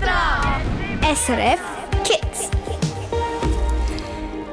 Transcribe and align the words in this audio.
dran! 0.00 0.62
SRF 1.14 1.60
Kids. 2.04 2.50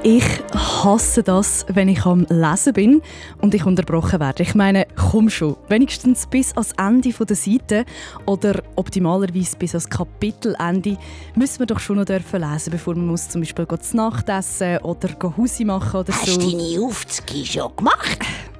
Ich 0.03 0.23
hasse 0.53 1.21
das, 1.23 1.65
wenn 1.69 1.89
ich 1.89 2.05
am 2.05 2.25
Lesen 2.29 2.73
bin 2.73 3.01
und 3.41 3.53
ich 3.53 3.65
unterbrochen 3.65 4.19
werde. 4.19 4.43
Ich 4.43 4.55
meine, 4.55 4.87
komm 4.95 5.29
schon, 5.29 5.57
wenigstens 5.67 6.27
bis 6.27 6.53
ans 6.53 6.71
Ende 6.77 7.11
der 7.11 7.35
Seite 7.35 7.85
oder 8.25 8.61
optimalerweise 8.75 9.57
bis 9.57 9.73
ans 9.73 9.89
Kapitelende 9.89 10.97
müssen 11.35 11.59
wir 11.59 11.65
doch 11.65 11.79
schon 11.79 11.97
noch 11.97 12.05
dürfen 12.05 12.41
lesen, 12.41 12.71
bevor 12.71 12.95
man 12.95 13.07
muss 13.07 13.27
zum 13.27 13.41
Beispiel 13.41 13.67
zu 13.67 13.97
Nacht 13.97 14.29
essen 14.29 14.77
oder 14.79 15.09
Hausi 15.37 15.65
machen 15.65 15.99
oder 15.99 16.13
so. 16.13 16.21
Hast 16.21 16.41
du 16.41 16.51
deine 16.51 16.85
Aufzüge 16.85 17.45
schon 17.45 17.75
gemacht? 17.75 18.19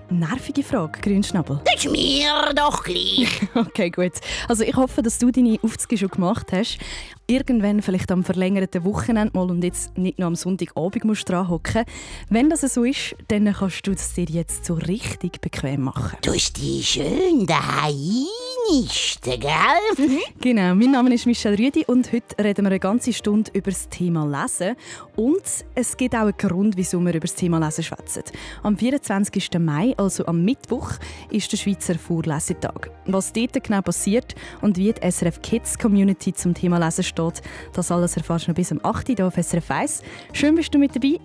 Nervige 0.10 0.64
Frage, 0.64 1.02
Grünschnabel. 1.02 1.60
Das 1.66 1.84
ist 1.84 1.92
mir 1.92 2.54
doch 2.56 2.84
gleich. 2.84 3.28
okay, 3.56 3.90
gut. 3.90 4.14
Also 4.48 4.64
ich 4.64 4.76
hoffe, 4.76 5.02
dass 5.02 5.20
du 5.20 5.32
deine 5.32 5.60
Aufzüge 5.62 5.98
schon 5.98 6.10
gemacht 6.10 6.48
hast. 6.54 6.78
Irgendwann 7.28 7.82
vielleicht 7.82 8.10
am 8.12 8.24
verlängerten 8.24 8.86
Wochenende 8.86 9.36
mal 9.36 9.52
und 9.52 9.64
jetzt 9.64 9.98
nicht 9.98 10.18
nur 10.18 10.28
am 10.28 10.36
Sonntagabend 10.36 11.04
musst 11.04 11.28
dran 11.28 11.50
hocken. 11.50 11.84
Wenn 12.30 12.50
das 12.50 12.62
so 12.62 12.86
ist, 12.86 13.16
dann 13.28 13.52
kannst 13.54 13.86
du 13.86 13.92
es 13.92 14.14
dir 14.14 14.28
jetzt 14.30 14.64
so 14.64 14.76
richtig 14.76 15.42
bequem 15.42 15.82
machen. 15.82 16.18
Du 16.22 16.32
hast 16.34 16.56
die 16.56 16.82
schön 16.82 17.46
daheim 17.46 18.28
nisten, 18.72 19.40
gell? 19.40 19.52
Mhm. 19.98 20.20
Genau, 20.42 20.76
mein 20.76 20.92
Name 20.92 21.14
ist 21.14 21.26
Michelle 21.26 21.58
Rüdi 21.58 21.86
und 21.88 22.12
heute 22.12 22.44
reden 22.44 22.66
wir 22.66 22.72
eine 22.72 22.80
ganze 22.80 23.14
Stunde 23.14 23.52
über 23.54 23.72
das 23.72 23.90
Thema 23.90 24.26
Lesen. 24.26 24.76
Und 25.16 25.44
es 25.76 25.96
gibt 25.98 26.16
auch 26.16 26.22
einen 26.22 26.38
Grund, 26.38 26.78
wieso 26.78 27.00
wir 27.00 27.12
über 27.12 27.20
das 27.22 27.36
Thema 27.36 27.60
Lesen 27.60 27.84
schwätzen. 27.84 28.24
Am 28.64 28.78
24. 28.78 29.50
Mai, 29.60 29.94
also 29.98 30.26
am 30.26 30.44
Mittwoch, 30.44 30.92
ist 31.30 31.52
der 31.52 31.58
Schweizer 31.58 31.96
Vorlesetag. 31.96 32.92
Was 33.06 33.34
dort 33.34 33.64
genau 33.64 33.82
passiert 33.82 34.36
und 34.62 34.78
wie 34.78 34.94
die 34.94 35.12
SRF 35.12 35.42
Kids 35.42 35.78
Community 35.78 36.34
zum 36.34 36.54
Thema 36.54 36.78
Lesen 36.78 37.04
steht, 37.04 37.42
das 37.74 37.92
alles 37.92 38.18
erfährst 38.18 38.48
du 38.48 38.52
noch 38.52 38.56
bis 38.56 38.72
am 38.72 38.80
8. 38.84 39.20
Uhr 39.20 39.28
auf 39.28 39.36
SRF 39.36 39.72
1. 39.72 40.02
Schön 40.34 40.56
bist 40.56 40.74
du 40.74 40.78
mit 40.78 40.96
dabei. 40.96 41.20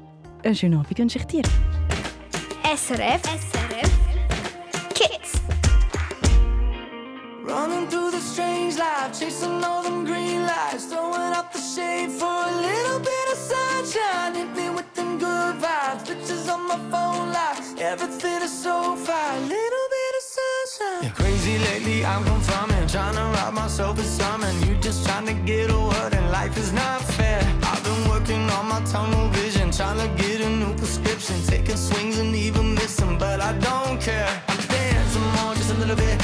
Einen 0.44 0.54
schönen 0.54 0.78
Abend 0.78 0.98
wünsche 0.98 1.18
ich 1.18 1.24
dir. 1.26 1.42
SRF, 2.74 3.20
SRF 3.22 3.90
Kids. 4.94 5.61
Running 7.44 7.88
through 7.88 8.12
the 8.12 8.20
strange 8.20 8.78
life, 8.78 9.18
chasing 9.18 9.64
all 9.64 9.82
them 9.82 10.04
green 10.04 10.46
lights, 10.46 10.84
throwing 10.84 11.32
up 11.34 11.52
the 11.52 11.58
shade 11.58 12.08
for 12.08 12.24
a 12.24 12.52
little 12.68 13.00
bit 13.00 13.32
of 13.32 13.36
sunshine. 13.36 14.34
Hit 14.36 14.54
me 14.54 14.70
with 14.70 14.94
them 14.94 15.18
good 15.18 15.56
vibes, 15.56 16.06
pictures 16.06 16.48
on 16.48 16.68
my 16.68 16.78
phone 16.88 17.32
lights. 17.32 17.74
Everything 17.78 18.42
is 18.42 18.62
so 18.62 18.94
fine, 18.94 19.48
little 19.48 19.86
bit 19.96 20.12
of 20.18 20.24
sunshine. 20.36 21.02
Yeah, 21.02 21.10
crazy 21.10 21.58
lately, 21.58 22.04
I'm 22.04 22.22
confirming, 22.24 22.86
trying 22.86 23.16
to 23.16 23.24
rob 23.36 23.54
myself 23.54 23.98
of 23.98 24.04
something. 24.04 24.56
You 24.62 24.76
just 24.76 25.04
trying 25.04 25.26
to 25.26 25.34
get 25.34 25.68
a 25.68 25.78
word, 25.78 26.14
and 26.14 26.30
life 26.30 26.56
is 26.56 26.72
not 26.72 27.00
fair. 27.00 27.42
I've 27.64 27.82
been 27.82 28.08
working 28.08 28.48
on 28.50 28.68
my 28.68 28.80
tunnel 28.84 29.28
vision, 29.30 29.72
trying 29.72 29.98
to 29.98 30.22
get 30.22 30.42
a 30.42 30.48
new 30.48 30.74
prescription, 30.76 31.42
taking 31.46 31.76
swings 31.76 32.18
and 32.18 32.36
even 32.36 32.74
missing, 32.74 33.18
but 33.18 33.40
I 33.40 33.52
don't 33.58 34.00
care. 34.00 34.30
I'm 34.46 34.60
dancing 34.68 35.28
more, 35.42 35.54
just 35.56 35.72
a 35.72 35.78
little 35.78 35.96
bit 35.96 36.22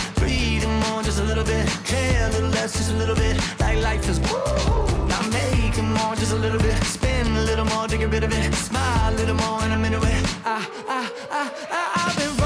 just 1.09 1.21
a 1.21 1.25
little 1.25 1.45
bit. 1.45 1.67
Care 1.87 2.29
a 2.29 2.33
little 2.33 2.51
less, 2.51 2.75
just 2.75 2.93
a 2.93 2.95
little 2.95 3.15
bit. 3.15 3.35
Like 3.59 3.79
life 3.79 4.07
is 4.11 4.21
woo. 4.21 5.09
Now 5.09 5.23
making 5.31 5.89
more, 5.89 6.15
just 6.15 6.33
a 6.33 6.37
little 6.37 6.61
bit. 6.61 6.77
Spin 6.85 7.27
a 7.35 7.45
little 7.45 7.65
more 7.65 7.89
to 7.89 7.97
get 7.97 8.11
rid 8.11 8.25
of 8.25 8.33
it. 8.33 8.55
Smile 8.55 9.15
a 9.15 9.17
little 9.17 9.37
more 9.37 9.65
in 9.65 9.73
a 9.73 9.79
minute. 9.79 10.03
I, 10.45 10.57
I, 10.97 11.11
I, 11.31 11.51
I, 11.71 11.83
I've 11.97 12.17
been 12.19 12.38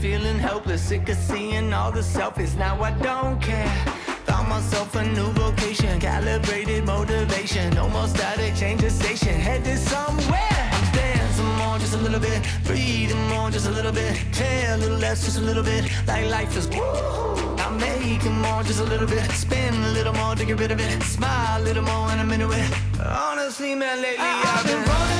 feeling 0.00 0.38
helpless, 0.38 0.82
sick 0.82 1.08
of 1.10 1.16
seeing 1.16 1.72
all 1.74 1.92
the 1.92 2.00
selfies. 2.00 2.56
Now 2.56 2.80
I 2.82 2.90
don't 2.92 3.38
care. 3.40 3.68
Found 4.24 4.48
myself 4.48 4.94
a 4.94 5.04
new 5.04 5.30
vocation, 5.32 6.00
calibrated 6.00 6.86
motivation. 6.86 7.74
No 7.74 7.86
more 7.88 8.08
static, 8.08 8.54
change 8.54 8.80
the 8.80 8.90
station, 8.90 9.34
headed 9.34 9.78
somewhere. 9.78 10.70
I'm 11.42 11.56
more, 11.58 11.78
just 11.78 11.94
a 11.94 11.98
little 11.98 12.20
bit. 12.20 12.40
Breathing 12.64 13.28
more, 13.28 13.50
just 13.50 13.66
a 13.66 13.70
little 13.70 13.92
bit. 13.92 14.16
Care 14.32 14.74
a 14.74 14.76
little 14.78 14.98
less, 14.98 15.24
just 15.24 15.38
a 15.38 15.40
little 15.40 15.62
bit. 15.62 15.84
Like 16.06 16.30
life 16.30 16.56
is 16.56 16.66
woo. 16.68 17.56
I'm 17.58 17.76
making 17.78 18.38
more, 18.40 18.62
just 18.62 18.80
a 18.80 18.84
little 18.84 19.06
bit. 19.06 19.30
Spin 19.32 19.74
a 19.74 19.92
little 19.92 20.14
more 20.14 20.34
to 20.34 20.44
get 20.44 20.58
rid 20.58 20.70
of 20.70 20.80
it. 20.80 21.02
Smile 21.02 21.60
a 21.60 21.62
little 21.62 21.82
more 21.82 22.10
in 22.12 22.20
a 22.20 22.24
minute. 22.24 22.48
With. 22.48 23.00
Honestly, 23.00 23.74
man, 23.74 24.00
lately 24.00 24.24
I've 24.24 24.64
been 24.64 24.82
running 24.82 25.19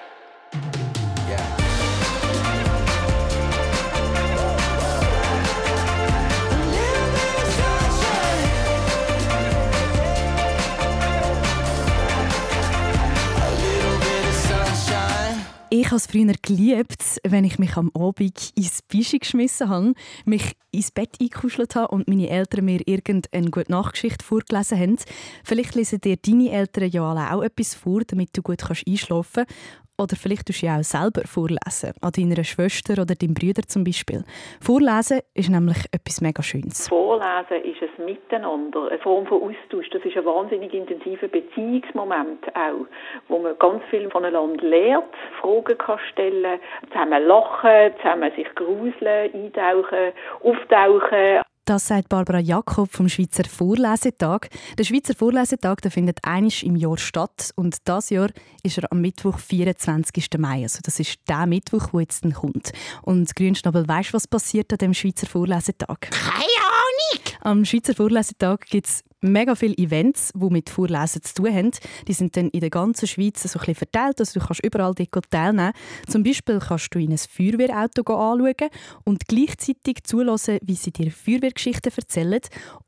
Ich 15.73 15.85
habe 15.85 15.95
es 15.95 16.07
früher 16.07 16.33
geliebt, 16.41 17.21
wenn 17.23 17.45
ich 17.45 17.57
mich 17.57 17.77
am 17.77 17.91
Abend 17.93 18.51
ins 18.55 18.81
Bischi 18.81 19.19
geschmissen 19.19 19.69
habe, 19.69 19.93
mich 20.25 20.57
ins 20.71 20.91
Bett 20.91 21.15
eingekuschelt 21.21 21.75
habe 21.75 21.95
und 21.95 22.09
meine 22.09 22.29
Eltern 22.29 22.65
mir 22.65 22.81
irgendeine 22.85 23.49
gute 23.49 23.71
Nachtgeschichte 23.71 24.25
vorgelesen 24.25 24.77
haben. 24.77 24.97
Vielleicht 25.45 25.75
lesen 25.75 26.01
dir 26.01 26.17
deine 26.17 26.51
Eltern 26.51 26.89
ja 26.89 27.09
alle 27.09 27.33
auch 27.33 27.41
etwas 27.41 27.73
vor, 27.73 28.01
damit 28.05 28.35
du 28.35 28.41
gut 28.41 28.61
einschlafen 28.69 29.45
kannst. 29.45 29.80
Oder 30.01 30.15
vielleicht 30.15 30.47
tust 30.47 30.63
du 30.63 30.65
ja 30.65 30.79
auch 30.79 30.83
selber 30.83 31.21
vorlesen, 31.27 31.93
an 32.01 32.11
deiner 32.11 32.43
Schwester 32.43 32.93
oder 32.93 33.13
deinem 33.13 33.35
Bruder 33.35 33.61
zum 33.67 33.83
Beispiel. 33.83 34.23
Vorlesen 34.59 35.19
ist 35.35 35.49
nämlich 35.49 35.77
etwas 35.91 36.21
mega 36.21 36.41
Schönes. 36.41 36.87
Vorlesen 36.87 37.61
ist 37.63 37.83
ein 37.83 38.05
Miteinander, 38.05 38.89
eine 38.89 38.97
Form 38.97 39.27
von 39.27 39.43
Austausch. 39.43 39.89
Das 39.91 40.03
ist 40.03 40.17
ein 40.17 40.25
wahnsinnig 40.25 40.73
intensiver 40.73 41.27
Beziehungsmoment 41.27 42.47
auch, 42.55 42.87
wo 43.27 43.37
man 43.37 43.57
ganz 43.59 43.83
viel 43.91 44.09
voneinander 44.09 44.65
lernt, 44.65 45.13
Fragen 45.39 45.77
kann 45.77 45.99
stellen, 46.11 46.59
zusammen 46.91 47.23
lachen, 47.27 47.93
zusammen 48.01 48.31
sich 48.35 48.47
gruseln, 48.55 49.31
eintauchen, 49.33 50.13
auftauchen. 50.41 51.43
Das 51.65 51.87
sagt 51.87 52.09
Barbara 52.09 52.39
Jakob 52.39 52.91
vom 52.91 53.07
Schweizer 53.07 53.43
Vorlesetag. 53.43 54.49
Der 54.79 54.83
Schweizer 54.83 55.13
Vorlesetag 55.13 55.81
der 55.81 55.91
findet 55.91 56.17
einisch 56.23 56.63
im 56.63 56.75
Jahr 56.75 56.97
statt 56.97 57.51
und 57.55 57.77
das 57.85 58.09
Jahr 58.09 58.29
ist 58.63 58.79
er 58.79 58.91
am 58.91 59.01
Mittwoch, 59.01 59.37
24. 59.37 60.25
Mai. 60.39 60.63
Also 60.63 60.79
das 60.81 60.99
ist 60.99 61.19
der 61.29 61.45
Mittwoch, 61.45 61.89
wo 61.91 61.99
jetzt 61.99 62.23
kommt. 62.33 62.71
Und 63.03 63.35
Grünschnabel, 63.35 63.87
weißt 63.87 64.09
du, 64.09 64.13
was 64.13 64.27
passiert 64.27 64.71
an 64.71 64.79
dem 64.79 64.93
Schweizer 64.95 65.27
Vorlesetag? 65.27 66.09
Keine. 66.09 66.60
Am 67.41 67.65
Schweizer 67.65 67.95
Vorlesetag 67.95 68.61
gibt 68.69 68.87
es 68.87 69.03
mega 69.21 69.55
viele 69.55 69.77
Events, 69.77 70.31
die 70.35 70.49
mit 70.49 70.69
Vorlesen 70.69 71.21
zu 71.21 71.33
tun 71.35 71.53
haben. 71.53 71.71
Die 72.07 72.13
sind 72.13 72.35
dann 72.35 72.49
in 72.49 72.59
der 72.59 72.69
ganzen 72.69 73.07
Schweiz 73.07 73.41
so 73.41 73.59
ein 73.59 73.59
bisschen 73.59 73.75
verteilt, 73.75 74.19
also 74.19 74.39
du 74.39 74.45
kannst 74.45 74.63
überall 74.63 74.93
dort 74.93 75.31
teilnehmen. 75.31 75.73
Zum 76.07 76.23
Beispiel 76.23 76.59
kannst 76.59 76.93
du 76.93 76.99
in 76.99 77.11
ein 77.11 77.17
Feuerwehrauto 77.17 78.01
anschauen 78.01 78.69
und 79.03 79.27
gleichzeitig 79.27 80.03
zulassen, 80.03 80.59
wie 80.61 80.75
sie 80.75 80.91
dir 80.91 81.11
Feuerwehrgeschichten 81.11 81.91
erzählen. 81.95 82.41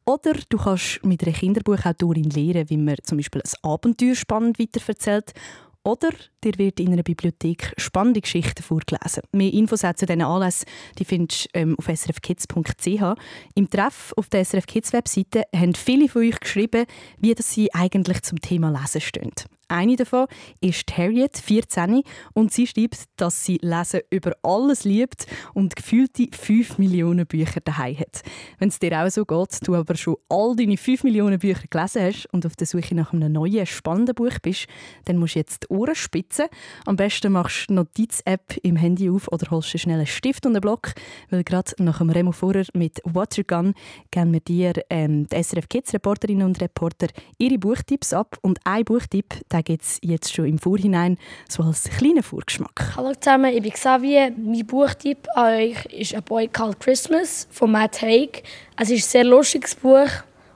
Oder 0.06 0.34
du 0.50 0.58
kannst 0.58 1.04
mit 1.06 1.24
einer 1.24 1.36
Kinderbuchautorin 1.36 2.30
lernen, 2.30 2.70
wie 2.70 2.78
man 2.78 2.96
zum 3.04 3.18
Beispiel 3.18 3.42
ein 3.42 3.70
Abenteuer 3.72 4.16
spannend 4.16 4.60
weiterverzählt 4.60 5.34
oder 5.83 6.09
dir 6.44 6.53
wird 6.57 6.80
in 6.80 6.94
einer 6.94 7.03
Bibliothek 7.03 7.74
spannende 7.77 8.21
Geschichten 8.21 8.63
vorgelesen. 8.63 9.24
Mehr 9.31 9.51
Infos 9.51 9.81
zu 9.81 10.06
diesen 10.06 10.21
Anlässen 10.21 10.65
die 10.97 11.06
findest 11.06 11.45
du 11.45 11.59
ähm, 11.59 11.75
auf 11.77 11.85
srfkids.ch. 11.85 13.19
Im 13.56 13.69
Treff 13.69 14.13
auf 14.15 14.30
der 14.30 14.45
SRF 14.45 14.65
Kids 14.65 14.94
Webseite 14.94 15.44
haben 15.56 15.75
viele 15.75 16.07
von 16.07 16.24
euch 16.24 16.39
geschrieben, 16.39 16.85
wie 17.19 17.35
sie 17.39 17.74
eigentlich 17.74 18.21
zum 18.24 18.39
Thema 18.39 18.69
Lesen 18.69 19.01
stehen. 19.01 19.31
Eine 19.68 19.95
davon 19.95 20.27
ist 20.62 20.98
Harriet, 20.98 21.38
14, 21.38 22.04
und 22.33 22.51
sie 22.54 22.68
schreibt, 22.68 23.06
dass 23.18 23.44
sie 23.44 23.60
Lesen 23.62 24.01
über 24.10 24.33
alles 24.44 24.83
liebt 24.83 25.25
und 25.54 25.75
gefühlte 25.75 26.27
5 26.31 26.77
Millionen 26.77 27.25
Bücher 27.25 27.60
daheim 27.62 27.98
hat. 28.00 28.21
Wenn 28.60 28.69
es 28.69 28.80
dir 28.80 29.04
auch 29.04 29.10
so 29.10 29.25
geht, 29.25 29.60
du 29.68 29.75
aber 29.75 29.95
schon 29.95 30.18
all 30.30 30.56
deine 30.56 30.77
5 30.77 31.04
Millionen 31.04 31.39
Bücher 31.39 31.68
gelesen 31.69 32.01
hast 32.04 32.27
und 32.33 32.45
auf 32.45 32.56
der 32.56 32.68
Suche 32.68 32.95
nach 32.95 33.13
einem 33.13 33.31
neuen, 33.31 33.65
spannenden 33.65 34.15
Buch 34.15 34.39
bist, 34.42 34.68
dann 35.06 35.18
musst 35.18 35.36
du 35.36 35.39
jetzt 35.39 35.63
die 35.63 35.74
Ohren 35.74 35.95
spitzen. 35.95 36.45
Am 36.86 36.95
besten 36.95 37.31
machst 37.31 37.69
du 37.69 37.74
die 37.74 37.74
Notiz-App 37.74 38.57
im 38.63 38.75
Handy 38.75 39.10
auf 39.10 39.27
oder 39.31 39.50
holst 39.51 39.74
du 39.74 39.77
schnell 39.77 39.98
einen 39.98 40.07
Stift 40.07 40.45
und 40.45 40.54
einen 40.54 40.62
Block, 40.62 40.94
weil 41.30 41.44
gerade 41.44 41.71
nach 41.80 42.00
dem 42.00 42.10
Remo 42.10 42.31
Vorer 42.31 42.65
mit 42.74 43.01
Watergun 43.04 43.74
geben 44.12 44.33
wir 44.33 44.39
dir, 44.39 44.74
ähm, 44.89 45.27
die 45.27 45.44
SRF 45.44 45.69
Kids 45.69 45.94
Reporterinnen 45.94 46.45
und 46.45 46.62
Reporter, 46.62 47.07
ihre 47.38 47.57
Buchtipps 47.57 48.13
ab 48.13 48.38
und 48.42 48.60
ein 48.63 48.86
Buchtipp, 48.86 49.36
den 49.53 49.63
gibt 49.63 49.83
es 49.83 50.00
jetzt 50.01 50.33
schon 50.33 50.45
im 50.45 50.57
Vorhinein 50.57 51.17
so 51.47 51.63
als 51.63 51.83
kleinen 51.83 52.23
Vorgeschmack. 52.23 52.94
Hallo 52.97 53.13
zusammen, 53.13 53.53
ich 53.53 53.61
bin 53.61 53.71
Xavier. 53.71 54.31
Mein 54.35 54.65
Buchtipp 54.65 55.27
an 55.35 55.53
euch 55.53 55.85
ist 55.85 56.15
«A 56.15 56.21
Boy 56.21 56.47
Called 56.47 56.79
Christmas» 56.79 57.47
von 57.51 57.71
Matt 57.71 58.01
Haig. 58.01 58.44
Es 58.77 58.89
ist 58.89 59.07
ein 59.07 59.09
sehr 59.09 59.23
lustiges 59.23 59.75
Buch 59.75 60.09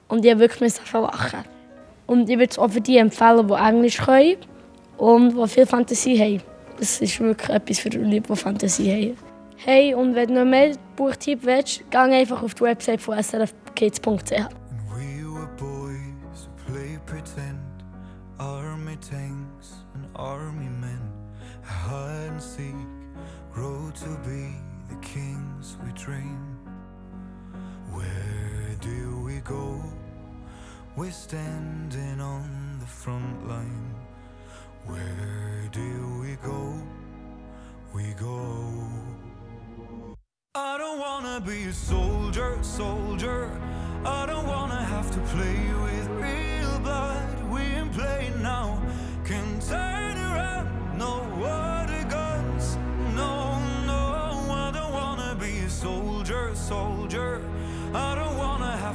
und 0.08 0.26
ich 0.26 0.38
wirklich 0.38 0.74
lachen. 0.94 1.46
Und 2.08 2.30
ich 2.30 2.38
würde 2.38 2.52
es 2.52 2.60
auch 2.60 2.70
für 2.70 2.82
die 2.82 2.98
empfehlen, 2.98 3.48
die 3.48 3.54
Englisch 3.54 3.98
können 3.98 4.38
und 4.98 5.38
die 5.38 5.48
viel 5.48 5.66
Fantasie 5.66 6.20
haben. 6.20 6.42
Das 6.80 7.02
ist 7.02 7.20
wirklich 7.20 7.50
etwas 7.50 7.80
für 7.80 7.90
Leute, 7.90 8.22
die 8.22 8.36
Fantasie 8.36 8.92
haben. 8.92 9.18
Hey, 9.58 9.94
und 9.94 10.16
wenn 10.16 10.30
du 10.30 10.36
noch 10.36 10.46
mehr 10.46 10.74
Buchtipp 10.96 11.40
willst, 11.44 11.84
geh 11.90 11.98
einfach 11.98 12.44
auf 12.44 12.54
die 12.54 12.62
Website 12.62 13.02
von 13.02 13.22
srfkids.ch. 13.22 14.67
We're 30.98 31.12
standing 31.12 32.20
on 32.20 32.80
the 32.80 32.86
front 32.86 33.48
line. 33.48 33.96
Where 34.86 35.70
do 35.72 36.20
we 36.20 36.36
go? 36.44 36.74
We 37.94 38.14
go. 38.20 38.90
I 40.56 40.78
don't 40.78 41.00
wanna 41.00 41.40
be 41.40 41.66
a 41.66 41.72
soldier, 41.72 42.58
soldier. 42.62 43.50
I 44.04 44.26
don't 44.26 44.48
wanna 44.48 44.84
have 44.84 45.12
to 45.12 45.20
play 45.34 45.60
with 45.86 46.08
real 46.26 46.80
blood. 46.80 47.52
We 47.52 47.62
ain't 47.62 47.94
playing 47.94 48.42
now. 48.42 48.82
Can 49.24 49.60
turn 49.62 50.18
around, 50.18 50.98
no 50.98 51.24
water 51.40 51.77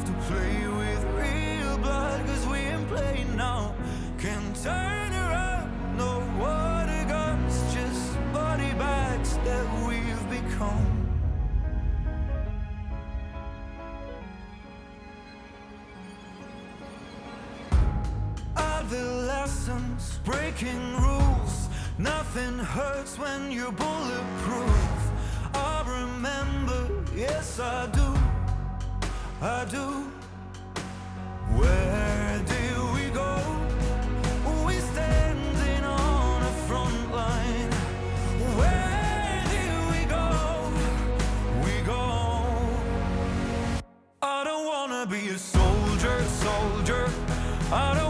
have 0.04 0.14
to 0.14 0.34
play 0.34 0.66
with 0.66 1.04
real 1.14 1.78
blood, 1.78 2.26
cause 2.26 2.46
we 2.46 2.58
ain't 2.58 2.88
playing 2.88 3.36
now. 3.36 3.74
Can 4.18 4.42
turn 4.54 5.12
around, 5.12 5.96
no 5.96 6.18
water 6.40 7.04
guns, 7.08 7.74
just 7.74 8.16
body 8.32 8.72
bags 8.74 9.36
that 9.38 9.66
we've 9.86 10.30
become. 10.30 10.98
the 18.90 19.04
lessons, 19.26 20.18
breaking 20.22 20.96
rules. 21.00 21.68
Nothing 21.96 22.58
hurts 22.58 23.18
when 23.18 23.50
you're 23.50 23.72
bulletproof. 23.72 24.98
I 25.54 25.82
remember, 25.86 26.90
yes, 27.16 27.58
I 27.58 27.86
do. 27.86 28.11
I 29.44 29.64
do. 29.64 30.06
Where 31.58 32.42
do 32.46 32.92
we 32.94 33.10
go? 33.10 33.38
We 34.64 34.74
standing 34.74 35.82
on 35.82 36.42
a 36.42 36.52
front 36.68 37.12
line. 37.12 37.72
Where 38.54 39.42
do 39.50 39.64
we 39.90 40.04
go? 40.04 40.72
We 41.64 41.74
go. 41.84 42.62
I 44.22 44.44
don't 44.44 44.64
wanna 44.64 45.06
be 45.06 45.30
a 45.30 45.38
soldier, 45.38 46.22
soldier. 46.22 47.10
I 47.72 47.94
don't 47.94 48.01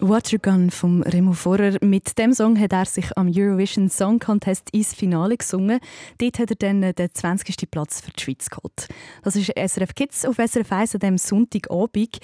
Watergun 0.00 0.70
vom 0.70 1.02
Remo 1.02 1.32
Vorer. 1.32 1.76
Mit 1.82 2.18
dem 2.18 2.32
Song 2.32 2.58
hat 2.58 2.72
er 2.72 2.86
sich 2.86 3.16
am 3.16 3.30
Eurovision 3.32 3.88
Song 3.90 4.18
Contest 4.18 4.70
ins 4.72 4.94
Finale 4.94 5.36
gesungen. 5.36 5.78
Dort 6.18 6.38
hat 6.38 6.50
er 6.50 6.56
dann 6.56 6.80
den 6.80 7.08
20. 7.12 7.70
Platz 7.70 8.00
für 8.00 8.10
die 8.10 8.22
Schweiz 8.22 8.50
geholt. 8.50 8.88
Das 9.22 9.36
ist 9.36 9.52
SRF 9.56 9.94
Kids 9.94 10.24
auf 10.24 10.36
SRF 10.36 10.72
1 10.72 10.94
an 10.94 11.00
diesem 11.00 11.18
Sonntagabend. 11.18 12.18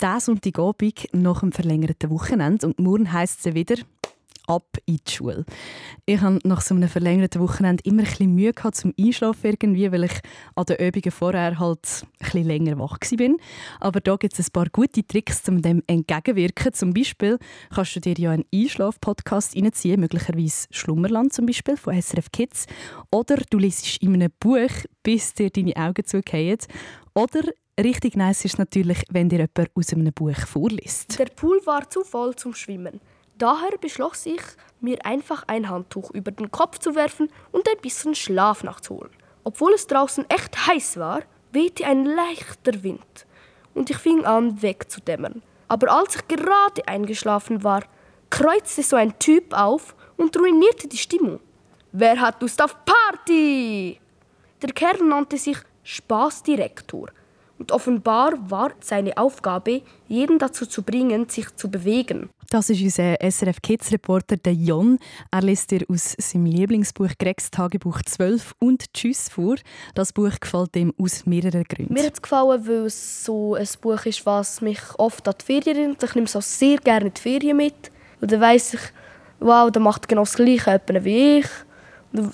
Diesen 0.00 0.20
Sonntagabend 0.20 1.08
nach 1.12 1.40
dem 1.40 1.52
verlängerten 1.52 2.10
Wochenende. 2.10 2.66
Und 2.66 2.78
morgen 2.78 3.12
heisst 3.12 3.44
es 3.44 3.54
wieder 3.54 3.76
ab 4.48 4.78
in 4.86 4.98
die 5.06 5.12
Schule. 5.12 5.44
Ich 6.06 6.20
hatte 6.20 6.46
nach 6.48 6.60
so 6.60 6.74
einem 6.74 6.88
verlängerten 6.88 7.40
Wochenende 7.40 7.82
immer 7.84 8.02
ein 8.02 8.08
bisschen 8.08 8.34
Mühe 8.34 8.52
gehabt 8.52 8.76
zum 8.76 8.94
Einschlafen 8.98 9.50
irgendwie, 9.50 9.92
weil 9.92 10.04
ich 10.04 10.20
an 10.54 10.64
den 10.64 10.76
Übungen 10.76 11.10
vorher 11.10 11.58
halt 11.58 12.02
ein 12.02 12.08
bisschen 12.18 12.46
länger 12.46 12.78
wach 12.78 12.98
war. 13.00 13.36
Aber 13.80 14.00
da 14.00 14.16
gibt 14.16 14.38
es 14.38 14.48
ein 14.48 14.52
paar 14.52 14.66
gute 14.72 15.06
Tricks, 15.06 15.48
um 15.48 15.62
dem 15.62 15.82
entgegenwirken. 15.86 16.72
Zum 16.72 16.94
Beispiel 16.94 17.38
kannst 17.74 17.96
du 17.96 18.00
dir 18.00 18.14
ja 18.18 18.30
einen 18.30 18.44
Einschlaf-Podcast 18.52 19.54
reinziehen, 19.54 20.00
möglicherweise 20.00 20.66
Schlummerland 20.70 21.32
zum 21.32 21.46
Beispiel 21.46 21.76
von 21.76 22.00
SRF 22.00 22.32
Kids. 22.32 22.66
Oder 23.10 23.36
du 23.50 23.58
liest 23.58 24.02
in 24.02 24.14
einem 24.14 24.32
Buch, 24.40 24.70
bis 25.02 25.34
dir 25.34 25.50
deine 25.50 25.76
Augen 25.76 26.04
zugehen. 26.04 26.58
Oder 27.14 27.42
richtig 27.78 28.16
nice 28.16 28.44
ist 28.44 28.58
natürlich, 28.58 29.02
wenn 29.10 29.28
dir 29.28 29.40
jemand 29.40 29.70
aus 29.74 29.92
einem 29.92 30.12
Buch 30.12 30.38
vorliest. 30.46 31.18
Der 31.18 31.26
Pool 31.26 31.60
war 31.66 31.88
zu 31.90 32.02
voll 32.02 32.34
zum 32.34 32.54
Schwimmen. 32.54 33.00
Daher 33.38 33.78
beschloss 33.80 34.26
ich, 34.26 34.42
mir 34.80 34.98
einfach 35.04 35.44
ein 35.46 35.68
Handtuch 35.68 36.10
über 36.10 36.32
den 36.32 36.50
Kopf 36.50 36.78
zu 36.78 36.96
werfen 36.96 37.30
und 37.52 37.68
ein 37.68 37.80
bisschen 37.80 38.16
Schlaf 38.16 38.64
nachzuholen. 38.64 39.12
Obwohl 39.44 39.72
es 39.74 39.86
draußen 39.86 40.28
echt 40.28 40.66
heiß 40.66 40.98
war, 40.98 41.22
wehte 41.52 41.86
ein 41.86 42.04
leichter 42.04 42.82
Wind 42.82 43.26
und 43.74 43.90
ich 43.90 43.96
fing 43.96 44.24
an 44.24 44.60
wegzudämmern. 44.60 45.42
Aber 45.68 45.92
als 45.92 46.16
ich 46.16 46.26
gerade 46.26 46.86
eingeschlafen 46.88 47.62
war, 47.62 47.84
kreuzte 48.28 48.82
so 48.82 48.96
ein 48.96 49.16
Typ 49.20 49.54
auf 49.54 49.94
und 50.16 50.36
ruinierte 50.36 50.88
die 50.88 50.98
Stimmung. 50.98 51.38
Wer 51.92 52.20
hat 52.20 52.42
Lust 52.42 52.60
auf 52.60 52.76
Party? 52.84 54.00
Der 54.60 54.72
Kerl 54.72 55.02
nannte 55.04 55.38
sich 55.38 55.58
Spaßdirektor 55.84 57.10
und 57.58 57.72
offenbar 57.72 58.32
war 58.50 58.72
seine 58.80 59.16
Aufgabe, 59.16 59.82
jeden 60.06 60.38
dazu 60.38 60.66
zu 60.66 60.82
bringen, 60.82 61.28
sich 61.28 61.54
zu 61.56 61.70
bewegen. 61.70 62.30
Das 62.50 62.70
ist 62.70 62.80
unser 62.80 63.16
SRF 63.20 63.60
Kids 63.60 63.92
Reporter 63.92 64.38
der 64.38 64.54
Jon. 64.54 64.98
Er 65.30 65.42
liest 65.42 65.70
dir 65.70 65.84
aus 65.88 66.14
seinem 66.18 66.46
Lieblingsbuch 66.46 67.10
Gregs 67.18 67.50
Tagebuch 67.50 68.00
12 68.02 68.54
und 68.58 68.92
Tschüss 68.94 69.28
vor. 69.28 69.56
Das 69.94 70.14
Buch 70.14 70.32
gefällt 70.40 70.74
ihm 70.76 70.94
aus 70.98 71.26
mehreren 71.26 71.64
Gründen. 71.64 71.92
Mir 71.92 72.06
hat 72.06 72.14
es 72.14 72.22
gefallen, 72.22 72.66
weil 72.66 72.86
es 72.86 73.24
so 73.24 73.54
ein 73.54 73.68
Buch 73.82 74.06
ist, 74.06 74.24
was 74.24 74.62
mich 74.62 74.80
oft 74.96 75.28
an 75.28 75.34
die 75.38 75.44
Ferien 75.44 75.76
erinnert. 75.76 76.02
Ich 76.04 76.14
nehme 76.14 76.26
so 76.26 76.40
sehr 76.40 76.78
gerne 76.78 77.08
in 77.08 77.14
die 77.14 77.20
Ferien 77.20 77.56
mit. 77.58 77.90
Und 78.20 78.32
dann 78.32 78.40
weiss 78.40 78.72
ich, 78.72 78.80
wow, 79.40 79.70
der 79.70 79.82
macht 79.82 80.08
genau 80.08 80.22
das 80.22 80.36
Gleiche 80.36 80.80
wie 81.04 81.40
ich. 81.40 81.46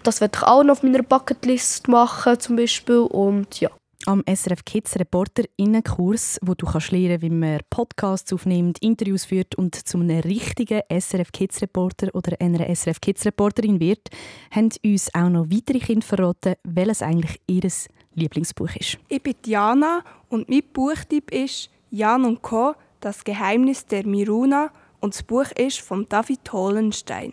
Das 0.04 0.20
werde 0.20 0.38
ich 0.38 0.44
auch 0.44 0.62
noch 0.62 0.74
auf 0.74 0.82
meiner 0.84 1.02
Bucketlist 1.02 1.88
machen 1.88 2.38
zum 2.38 2.54
Beispiel. 2.54 2.98
Und 2.98 3.60
ja. 3.60 3.70
Am 4.06 4.22
SRF 4.26 4.66
Kids 4.66 4.96
Reporter-Innenkurs, 4.98 6.38
wo 6.42 6.52
du 6.52 6.66
kannst 6.66 6.90
lernen 6.90 7.22
wie 7.22 7.30
man 7.30 7.60
Podcasts 7.70 8.34
aufnimmt, 8.34 8.76
Interviews 8.82 9.24
führt 9.24 9.54
und 9.54 9.74
zu 9.74 9.98
einem 9.98 10.20
richtigen 10.20 10.82
SRF 10.90 11.32
Kids 11.32 11.62
Reporter 11.62 12.14
oder 12.14 12.36
einer 12.38 12.68
SRF 12.74 13.00
Kids 13.00 13.24
Reporterin 13.24 13.80
wird, 13.80 14.10
haben 14.50 14.68
uns 14.84 15.14
auch 15.14 15.30
noch 15.30 15.46
weitere 15.48 15.78
Kinder 15.78 16.04
verraten, 16.04 16.54
welches 16.64 17.00
eigentlich 17.00 17.40
ihr 17.46 17.66
Lieblingsbuch 18.14 18.76
ist. 18.76 18.98
Ich 19.08 19.22
bin 19.22 19.36
Diana 19.42 20.04
und 20.28 20.50
mein 20.50 20.64
Buchtipp 20.70 21.32
ist 21.32 21.70
Jan 21.90 22.26
und 22.26 22.42
Co. 22.42 22.74
Das 23.00 23.24
Geheimnis 23.24 23.86
der 23.86 24.06
Miruna 24.06 24.70
und 25.00 25.14
das 25.14 25.22
Buch 25.22 25.50
ist 25.56 25.80
von 25.80 26.06
David 26.10 26.52
Holenstein. 26.52 27.32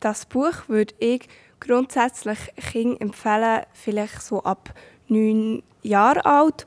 Das 0.00 0.24
Buch 0.24 0.66
würde 0.68 0.94
ich 0.98 1.28
grundsätzlich 1.60 2.38
Kindern 2.56 2.96
empfehlen, 3.00 3.64
vielleicht 3.74 4.22
so 4.22 4.42
ab 4.42 4.72
neun 5.08 5.62
Jahre 5.82 6.24
alt. 6.24 6.64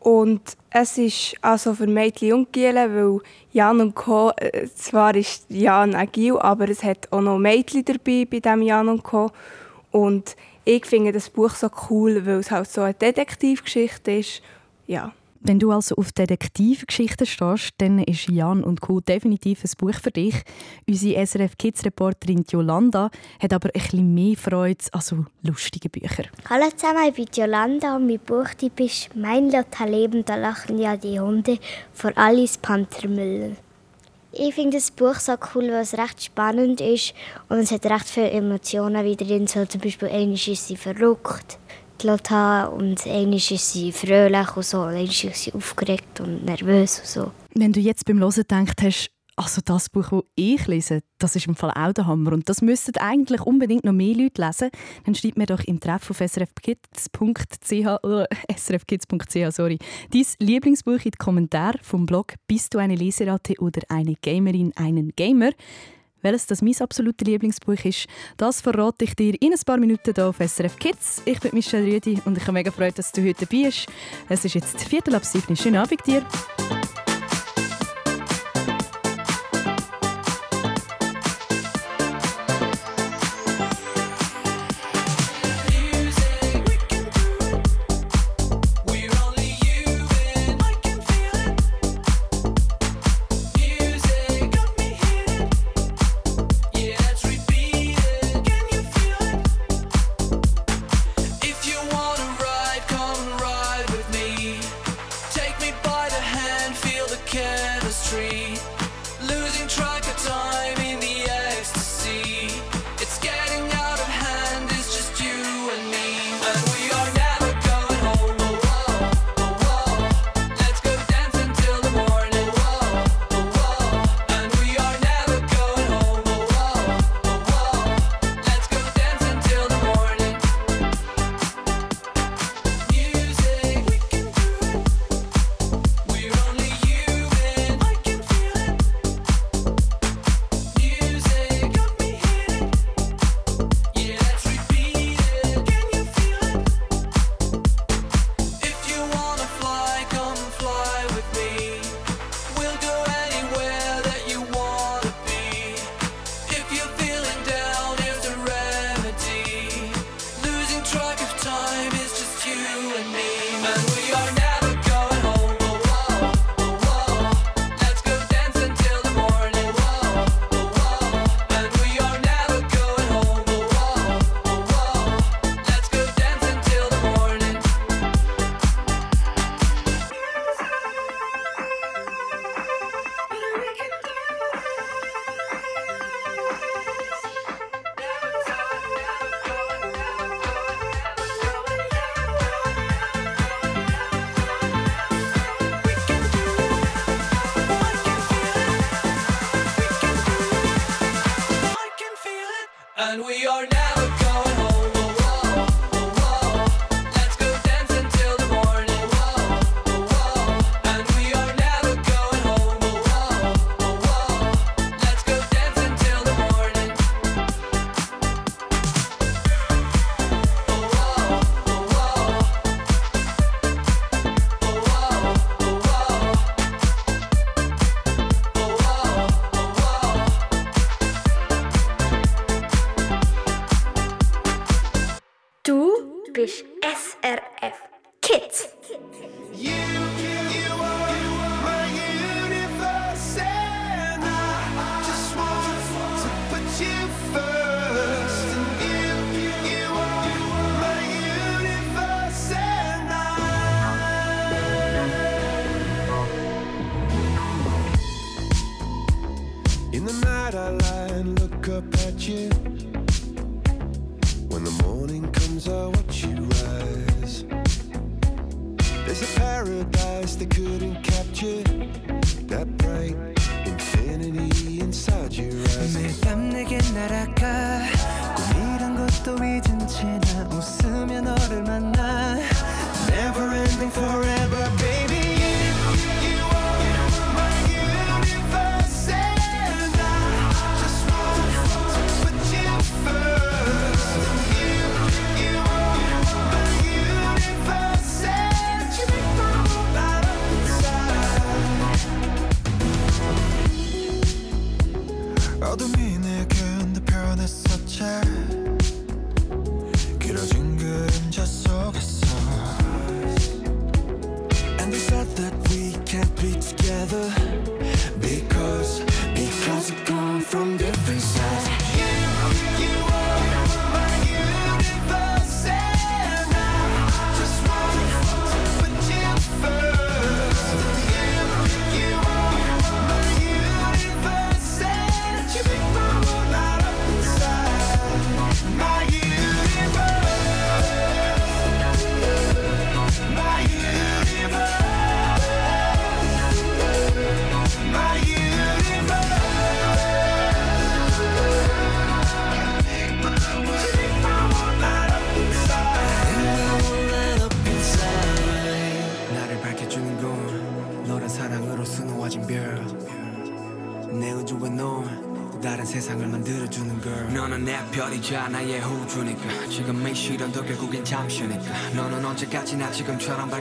Und 0.00 0.40
es 0.70 0.96
ist 0.96 1.34
also 1.42 1.74
für 1.74 1.86
Mädchen 1.86 2.32
und 2.32 2.52
Gielen, 2.52 2.94
weil 2.94 3.20
Jan 3.52 3.80
und 3.80 3.94
Co. 3.94 4.32
äh, 4.36 4.66
Zwar 4.74 5.14
ist 5.14 5.44
Jan 5.50 5.94
ein 5.94 6.10
Gil, 6.10 6.38
aber 6.38 6.68
es 6.68 6.82
hat 6.82 7.12
auch 7.12 7.20
noch 7.20 7.38
Mädchen 7.38 7.84
dabei 7.84 8.26
bei 8.30 8.40
dem 8.40 8.62
Jan 8.62 8.88
und 8.88 9.02
Co. 9.02 9.30
Und 9.90 10.36
ich 10.64 10.86
finde 10.86 11.12
das 11.12 11.28
Buch 11.28 11.50
so 11.50 11.68
cool, 11.90 12.24
weil 12.24 12.38
es 12.38 12.50
halt 12.50 12.70
so 12.70 12.82
eine 12.82 12.94
Detektivgeschichte 12.94 14.12
ist. 14.12 14.42
Ja. 14.86 15.12
Wenn 15.42 15.58
du 15.58 15.70
also 15.72 15.94
auf 15.94 16.12
Detektivgeschichten 16.12 17.26
stehst, 17.26 17.72
dann 17.78 17.98
ist 17.98 18.28
Jan 18.28 18.62
und 18.62 18.82
Co. 18.82 19.00
definitiv 19.00 19.64
ein 19.64 19.70
Buch 19.78 19.94
für 19.94 20.10
dich. 20.10 20.34
Unsere 20.86 21.26
SRF 21.26 21.56
Kids 21.56 21.82
Reporterin 21.82 22.44
Jolanda 22.46 23.10
hat 23.40 23.54
aber 23.54 23.70
ein 23.74 23.80
bisschen 23.80 24.14
mehr 24.14 24.36
Freude 24.36 24.84
an 24.92 25.00
so 25.00 25.24
lustigen 25.42 25.90
Büchern. 25.90 26.26
Hallo 26.50 26.66
zusammen, 26.76 27.08
ich 27.08 27.14
bin 27.14 27.26
Jolanda 27.32 27.96
und 27.96 28.06
mein 28.06 28.18
Buchtipp 28.18 28.80
ist 28.80 29.16
«Mein 29.16 29.50
Lotterleben, 29.50 30.26
da 30.26 30.36
lachen 30.36 30.76
ja 30.76 30.98
die 30.98 31.18
Hunde» 31.18 31.58
von 31.94 32.14
Alice 32.18 32.58
Panthermüller. 32.58 33.56
Ich 34.32 34.54
finde 34.54 34.76
das 34.76 34.90
Buch 34.90 35.14
so 35.14 35.32
cool, 35.54 35.70
weil 35.70 35.80
es 35.80 35.96
recht 35.96 36.22
spannend 36.22 36.82
ist 36.82 37.14
und 37.48 37.58
es 37.58 37.72
hat 37.72 37.86
recht 37.86 38.10
viele 38.10 38.30
Emotionen 38.30 39.06
wieder 39.06 39.24
drin. 39.24 39.46
So 39.46 39.64
zum 39.64 39.80
Beispiel 39.80 40.08
einmal 40.08 40.34
ist 40.34 40.68
sie 40.68 40.76
verrückt, 40.76 41.58
die 42.02 42.06
Lotta, 42.06 42.66
und 42.66 43.06
einmal 43.06 43.34
ist 43.34 43.72
sie 43.72 43.92
fröhlich 43.92 44.56
und 44.56 44.64
so, 44.64 44.82
einmal 44.82 45.04
ist 45.04 45.20
sie 45.20 45.52
aufgeregt 45.52 46.20
und 46.20 46.44
nervös 46.44 47.00
und 47.00 47.06
so. 47.06 47.32
Wenn 47.54 47.72
du 47.72 47.80
jetzt 47.80 48.04
beim 48.04 48.18
Hören 48.18 48.34
gedacht 48.34 48.82
hast, 48.82 49.10
also 49.36 49.62
das 49.64 49.88
Buch, 49.88 50.10
das 50.10 50.22
ich 50.34 50.66
lese, 50.66 51.02
das 51.18 51.34
ist 51.34 51.46
im 51.46 51.56
Fall 51.56 51.70
auch 51.70 51.94
der 51.94 52.06
Hammer 52.06 52.32
und 52.32 52.48
das 52.48 52.60
müssten 52.60 52.96
eigentlich 52.98 53.40
unbedingt 53.40 53.84
noch 53.84 53.92
mehr 53.92 54.14
Leute 54.14 54.42
lesen, 54.42 54.70
dann 55.06 55.14
schreib 55.14 55.38
mir 55.38 55.46
doch 55.46 55.64
im 55.64 55.80
Treff 55.80 56.10
auf 56.10 56.18
srfkids.ch 56.18 57.86
oder 58.02 58.26
srfkids.ch, 58.54 59.54
sorry, 59.54 59.78
dein 60.10 60.26
Lieblingsbuch 60.40 61.04
in 61.04 61.12
die 61.12 61.18
Kommentare 61.18 61.78
vom 61.82 62.04
Blog 62.04 62.34
«Bist 62.46 62.74
du 62.74 62.78
eine 62.78 62.96
Leseratte 62.96 63.54
oder 63.60 63.80
eine 63.88 64.14
Gamerin, 64.20 64.72
einen 64.76 65.12
Gamer?» 65.16 65.52
Welches 66.22 66.46
das 66.46 66.62
mein 66.62 66.74
absolutes 66.80 67.26
Lieblingsbuch 67.26 67.84
ist, 67.84 68.06
das 68.36 68.60
verrate 68.60 69.04
ich 69.04 69.14
dir 69.14 69.34
in 69.40 69.52
ein 69.52 69.60
paar 69.64 69.78
Minuten 69.78 70.12
hier 70.14 70.26
auf 70.26 70.36
SRF 70.38 70.78
Kids. 70.78 71.22
Ich 71.24 71.40
bin 71.40 71.50
Michelle 71.54 71.86
Rüdi 71.86 72.20
und 72.24 72.36
ich 72.36 72.42
habe 72.42 72.52
mega 72.52 72.70
gefreut, 72.70 72.98
dass 72.98 73.12
du 73.12 73.22
heute 73.22 73.46
dabei 73.46 73.64
bist. 73.64 73.86
Es 74.28 74.44
ist 74.44 74.54
jetzt 74.54 74.82
Viertel 74.84 75.14
ab 75.14 75.24
sieben. 75.24 75.56
Schönen 75.56 75.76
Abend 75.76 76.06
dir. 76.06 76.24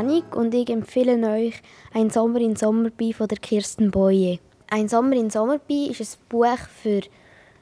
Annik 0.00 0.34
und 0.34 0.54
ich 0.54 0.70
empfehle 0.70 1.28
euch 1.30 1.60
«Ein 1.92 2.08
Sommer 2.08 2.40
in 2.40 2.56
Sommerby» 2.56 3.12
von 3.12 3.28
der 3.28 3.36
Kirsten 3.36 3.90
Boye. 3.90 4.38
«Ein 4.70 4.88
Sommer 4.88 5.14
in 5.16 5.28
Sommerby» 5.28 5.88
ist 5.88 6.00
ein 6.00 6.24
Buch 6.30 6.56
für 6.82 7.02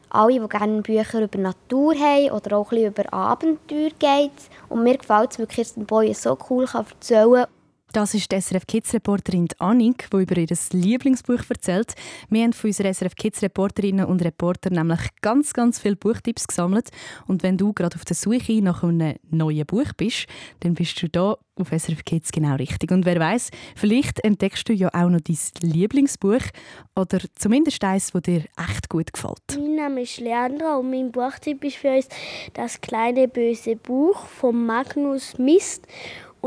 alle, 0.08 0.40
die 0.40 0.48
gerne 0.48 0.82
Bücher 0.82 1.20
über 1.20 1.36
Natur 1.36 1.96
haben 1.96 2.30
oder 2.30 2.56
auch 2.56 2.70
ein 2.70 2.76
bisschen 2.76 2.92
über 2.92 3.12
Abenteuer 3.12 3.90
geht. 3.98 4.30
Und 4.68 4.84
mir 4.84 4.98
gefällt 4.98 5.32
es, 5.32 5.40
weil 5.40 5.48
Kirsten 5.48 5.84
Boye 5.84 6.14
so 6.14 6.38
cool 6.48 6.66
kann 6.66 6.86
erzählen 6.88 7.44
kann. 7.44 7.57
Das 7.92 8.12
ist 8.12 8.30
die 8.30 8.38
SRF 8.38 8.66
Kids 8.66 8.92
Reporterin 8.92 9.48
Annik, 9.58 10.10
die 10.12 10.18
über 10.18 10.36
ihr 10.36 10.46
Lieblingsbuch 10.72 11.40
erzählt. 11.48 11.94
Wir 12.28 12.44
haben 12.44 12.52
von 12.52 12.68
unseren 12.68 12.92
SRF 12.92 13.14
Kids 13.14 13.42
Reporterinnen 13.42 14.04
und 14.04 14.22
Reportern 14.22 14.74
nämlich 14.74 15.00
ganz, 15.22 15.54
ganz 15.54 15.78
viele 15.78 15.96
Buchtipps 15.96 16.46
gesammelt. 16.46 16.90
Und 17.26 17.42
wenn 17.42 17.56
du 17.56 17.72
gerade 17.72 17.96
auf 17.96 18.04
der 18.04 18.14
Suche 18.14 18.60
nach 18.60 18.82
einem 18.82 19.14
neuen 19.30 19.64
Buch 19.64 19.90
bist, 19.96 20.26
dann 20.60 20.74
bist 20.74 21.00
du 21.02 21.08
da 21.08 21.38
auf 21.56 21.70
SRF 21.70 22.04
Kids 22.04 22.30
genau 22.30 22.56
richtig. 22.56 22.92
Und 22.92 23.06
wer 23.06 23.18
weiß, 23.18 23.50
vielleicht 23.74 24.22
entdeckst 24.22 24.68
du 24.68 24.74
ja 24.74 24.90
auch 24.92 25.08
noch 25.08 25.22
dein 25.22 25.38
Lieblingsbuch 25.62 26.42
oder 26.94 27.20
zumindest 27.36 27.82
eins, 27.82 28.12
das 28.12 28.22
dir 28.22 28.44
echt 28.68 28.90
gut 28.90 29.14
gefällt. 29.14 29.40
Mein 29.56 29.76
Name 29.76 30.02
ist 30.02 30.20
Leandra 30.20 30.76
und 30.76 30.90
mein 30.90 31.10
Buchtipp 31.10 31.64
ist 31.64 31.76
für 31.76 31.96
uns 31.96 32.08
das 32.52 32.80
kleine 32.82 33.28
böse 33.28 33.76
Buch 33.76 34.26
von 34.26 34.66
Magnus 34.66 35.38
Mist. 35.38 35.86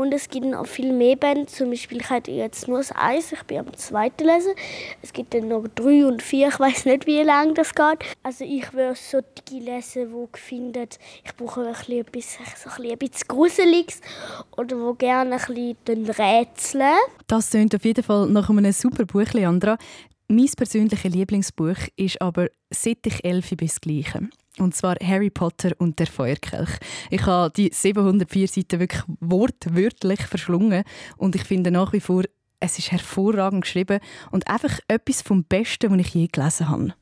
Und 0.02 0.12
es 0.12 0.28
gibt 0.28 0.46
noch 0.46 0.66
viel 0.66 0.92
mehr 0.92 1.14
Bände. 1.14 1.46
Zum 1.46 1.70
Beispiel 1.70 1.98
ich 1.98 2.10
hatte 2.10 2.32
jetzt 2.32 2.66
nur 2.66 2.78
das 2.78 2.92
Eis, 2.92 3.30
ich 3.30 3.44
bin 3.44 3.60
am 3.60 3.72
zweiten 3.74 4.24
lesen. 4.24 4.50
Es 5.00 5.12
gibt 5.12 5.32
dann 5.32 5.46
noch 5.46 5.68
drei 5.76 6.04
und 6.04 6.20
vier, 6.20 6.48
ich 6.48 6.58
weiß 6.58 6.86
nicht, 6.86 7.06
wie 7.06 7.22
lange 7.22 7.54
das 7.54 7.72
geht. 7.72 8.00
Also 8.24 8.44
ich 8.44 8.72
würde 8.72 8.96
solche 8.96 9.64
lesen, 9.64 10.12
die 10.12 10.38
findet, 10.40 10.98
ich 11.22 11.36
brauche 11.36 11.60
ein 11.60 11.72
bisschen 11.72 12.00
etwas, 12.00 12.36
so 12.64 12.82
ein 12.82 12.98
bisschen 12.98 13.28
Gruseliges 13.28 14.00
oder 14.56 14.76
wo 14.80 14.94
gerne 14.94 15.36
ein 15.36 15.76
bisschen 15.76 16.10
rätseln. 16.10 16.98
Das 17.28 17.50
klingt 17.50 17.72
auf 17.72 17.84
jeden 17.84 18.02
Fall 18.02 18.26
nach 18.26 18.50
einem 18.50 18.72
super 18.72 19.04
Buch, 19.04 19.32
Leandra. 19.32 19.78
Mein 20.26 20.50
persönliches 20.56 21.12
Lieblingsbuch 21.12 21.76
ist 21.94 22.20
aber 22.20 22.48
«Seit 22.70 23.06
ich 23.06 23.24
elf 23.24 23.50
bin» 23.50 23.68
das 23.68 23.80
Gleiche. 23.80 24.28
Und 24.58 24.74
zwar 24.74 24.96
Harry 25.02 25.30
Potter 25.30 25.70
und 25.78 25.98
der 25.98 26.06
Feuerkelch. 26.06 26.70
Ich 27.10 27.24
habe 27.24 27.52
die 27.56 27.70
704 27.72 28.48
Seiten 28.48 28.80
wirklich 28.80 29.02
wortwörtlich 29.20 30.20
verschlungen 30.22 30.84
und 31.16 31.34
ich 31.34 31.44
finde 31.44 31.70
nach 31.70 31.92
wie 31.92 32.00
vor, 32.00 32.24
es 32.60 32.78
ist 32.78 32.92
hervorragend 32.92 33.62
geschrieben 33.62 33.98
und 34.30 34.46
einfach 34.48 34.78
etwas 34.88 35.22
vom 35.22 35.44
Besten, 35.44 35.90
was 35.90 36.06
ich 36.06 36.14
je 36.14 36.28
gelesen 36.28 36.68
habe. 36.68 36.94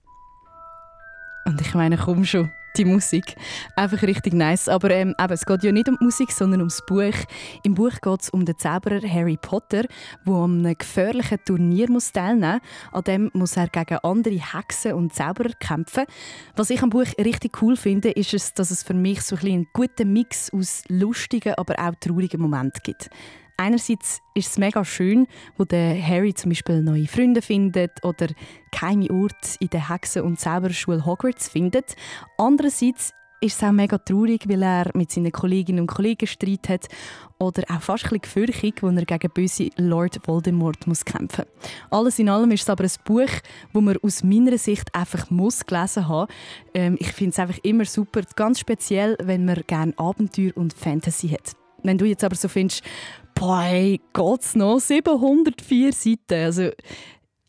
Und 1.45 1.61
ich 1.61 1.75
meine, 1.75 1.99
komm 1.99 2.25
schon, 2.25 2.51
die 2.77 2.85
Musik. 2.85 3.37
Einfach 3.77 4.03
richtig 4.03 4.33
nice. 4.33 4.69
Aber 4.69 4.91
ähm, 4.91 5.15
eben, 5.21 5.33
es 5.33 5.45
geht 5.45 5.63
ja 5.63 5.73
nicht 5.73 5.89
um 5.89 5.97
die 6.01 6.05
Musik, 6.05 6.33
sondern 6.33 6.61
ums 6.61 6.83
Buch. 6.87 7.15
Im 7.63 7.75
Buch 7.75 8.01
geht 8.01 8.23
es 8.23 8.31
um 8.31 8.45
den 8.45 8.59
Zauberer 8.59 9.01
Harry 9.09 9.39
Potter, 9.41 9.85
der 10.27 10.35
an 10.35 10.65
einem 10.67 10.77
gefährlichen 10.77 11.39
Turnier 11.45 11.91
muss 11.91 12.13
teilnehmen 12.13 12.61
muss. 12.63 12.93
An 12.93 13.05
dem 13.05 13.31
muss 13.35 13.57
er 13.57 13.69
gegen 13.69 13.99
andere 13.99 14.35
Hexen 14.35 14.95
und 14.95 15.15
Zauberer 15.15 15.53
kämpfen. 15.61 16.05
Was 16.57 16.71
ich 16.71 16.83
am 16.83 16.91
Buch 16.91 17.07
richtig 17.19 17.63
cool 17.63 17.77
finde, 17.77 18.11
ist, 18.11 18.35
es, 18.35 18.55
dass 18.55 18.71
es 18.71 18.83
für 18.83 18.95
mich 18.95 19.23
so 19.23 19.37
ein 19.37 19.61
einen 19.61 19.69
guten 19.73 20.13
Mix 20.13 20.51
aus 20.53 20.83
lustigen, 20.89 21.55
aber 21.55 21.79
auch 21.79 21.95
traurigen 22.01 22.41
Momenten 22.41 22.81
gibt. 22.83 23.11
Einerseits 23.61 24.23
ist 24.33 24.53
es 24.53 24.59
mega 24.59 24.83
schön, 24.87 25.27
wo 25.59 25.65
der 25.65 26.03
Harry 26.03 26.33
zum 26.33 26.49
Beispiel 26.49 26.83
neue 26.83 27.07
Freunde 27.07 27.43
findet 27.43 28.03
oder 28.03 28.29
geheime 28.71 29.11
Orte 29.11 29.37
in 29.61 29.69
der 29.69 29.91
Hexen- 29.91 30.23
und 30.23 30.41
Zauberschule 30.41 31.05
Hogwarts 31.05 31.51
findet. 31.51 31.95
Andererseits 32.39 33.13
ist 33.43 33.59
es 33.59 33.63
auch 33.63 33.73
mega 33.73 33.99
traurig, 33.99 34.49
weil 34.49 34.63
er 34.63 34.91
mit 34.95 35.13
seinen 35.13 35.31
Kolleginnen 35.31 35.81
und 35.81 35.89
Kollegen 35.89 36.27
Streit 36.27 36.71
hat 36.71 36.87
oder 37.39 37.65
auch 37.69 37.83
fast 37.83 38.05
ein 38.05 38.19
bisschen 38.19 38.47
gefürchtig, 38.47 38.83
wo 38.83 38.89
er 38.89 39.05
gegen 39.05 39.31
böse 39.31 39.69
Lord 39.77 40.27
Voldemort 40.27 40.87
muss 40.87 41.05
kämpfen 41.05 41.45
muss. 41.45 41.71
Alles 41.91 42.19
in 42.19 42.31
allem 42.31 42.53
ist 42.53 42.63
es 42.63 42.71
aber 42.71 42.85
ein 42.85 42.91
Buch, 43.05 43.29
das 43.75 43.83
man 43.83 43.99
aus 43.99 44.25
meiner 44.25 44.57
Sicht 44.57 44.95
einfach 44.95 45.29
muss 45.29 45.67
gelesen 45.67 46.09
haben 46.09 46.33
ähm, 46.73 46.97
Ich 46.99 47.13
finde 47.13 47.33
es 47.33 47.39
einfach 47.39 47.59
immer 47.63 47.85
super, 47.85 48.23
ganz 48.37 48.59
speziell, 48.59 49.19
wenn 49.23 49.45
man 49.45 49.63
gerne 49.67 49.93
Abenteuer 49.99 50.53
und 50.55 50.73
Fantasy 50.73 51.29
hat. 51.29 51.61
Wenn 51.83 51.99
du 51.99 52.05
jetzt 52.05 52.25
aber 52.25 52.37
so 52.37 52.49
findest, 52.49 52.83
boah, 53.35 53.63
hey, 53.63 54.01
geht's 54.13 54.55
noch? 54.55 54.81
704 54.81 55.93
Seiten. 55.93 56.45
Also, 56.45 56.71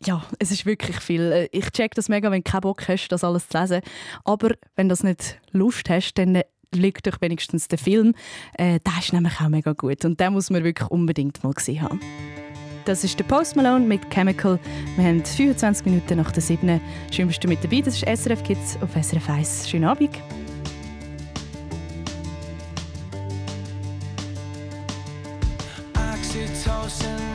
ja, 0.04 0.24
es 0.38 0.50
ist 0.50 0.66
wirklich 0.66 0.98
viel. 1.00 1.32
Äh, 1.32 1.48
ich 1.52 1.70
check 1.70 1.94
das 1.94 2.08
mega, 2.08 2.30
wenn 2.30 2.42
du 2.42 2.50
keinen 2.50 2.62
Bock 2.62 2.88
hast, 2.88 3.08
das 3.08 3.24
alles 3.24 3.48
zu 3.48 3.58
lesen. 3.58 3.80
Aber 4.24 4.50
wenn 4.76 4.88
du 4.88 4.92
das 4.92 5.02
nicht 5.02 5.40
Lust 5.52 5.88
hast, 5.88 6.14
dann 6.14 6.36
äh, 6.36 6.44
liegt 6.74 7.06
euch 7.06 7.20
wenigstens 7.20 7.68
der 7.68 7.78
Film. 7.78 8.14
Äh, 8.54 8.80
der 8.80 8.98
ist 8.98 9.12
nämlich 9.12 9.40
auch 9.40 9.48
mega 9.48 9.72
gut 9.72 10.04
und 10.04 10.18
den 10.18 10.32
muss 10.32 10.50
man 10.50 10.64
wirklich 10.64 10.90
unbedingt 10.90 11.42
mal 11.44 11.52
gesehen 11.52 11.82
haben. 11.82 12.00
Das 12.84 13.04
ist 13.04 13.16
der 13.18 13.24
Post 13.24 13.54
Malone 13.54 13.86
mit 13.86 14.10
Chemical. 14.10 14.58
Wir 14.96 15.04
haben 15.04 15.24
25 15.24 15.86
Minuten 15.86 16.16
nach 16.16 16.32
der 16.32 16.42
7. 16.42 16.80
Schön 17.12 17.28
bist 17.28 17.44
du 17.44 17.48
mit 17.48 17.62
dabei. 17.62 17.80
Das 17.80 18.02
ist 18.02 18.04
SRF 18.04 18.42
Kids 18.42 18.76
auf 18.82 18.90
SRF 19.00 19.30
1. 19.30 19.70
Schönen 19.70 19.84
Abend. 19.84 20.10
person 26.92 27.31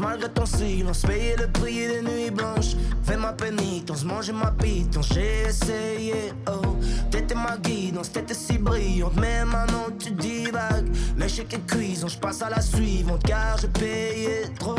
malgré 0.00 0.28
ton 0.28 0.46
silence, 0.46 1.02
payer 1.02 1.36
le 1.36 1.48
prix 1.48 1.86
des 1.88 2.02
nuits 2.02 2.30
blanches. 2.30 2.74
Fais 3.02 3.16
ma 3.16 3.32
pénitence, 3.32 4.04
manger 4.04 4.32
ma 4.32 4.50
pitance, 4.52 5.08
j'ai 5.12 5.48
essayé, 5.48 6.32
oh. 6.48 6.76
T'étais 7.10 7.34
ma 7.34 7.56
guidance, 7.56 8.12
t'étais 8.12 8.34
si 8.34 8.58
brillante, 8.58 9.16
mais 9.16 9.44
maintenant 9.44 9.86
tu 9.98 10.10
divagues. 10.10 10.88
L'échec 11.16 11.52
est 11.54 11.66
cuisant, 11.66 12.08
je 12.08 12.18
passe 12.18 12.42
à 12.42 12.50
la 12.50 12.60
suivante, 12.60 13.22
car 13.24 13.56
j'ai 13.58 13.68
payé 13.68 14.42
trop. 14.58 14.76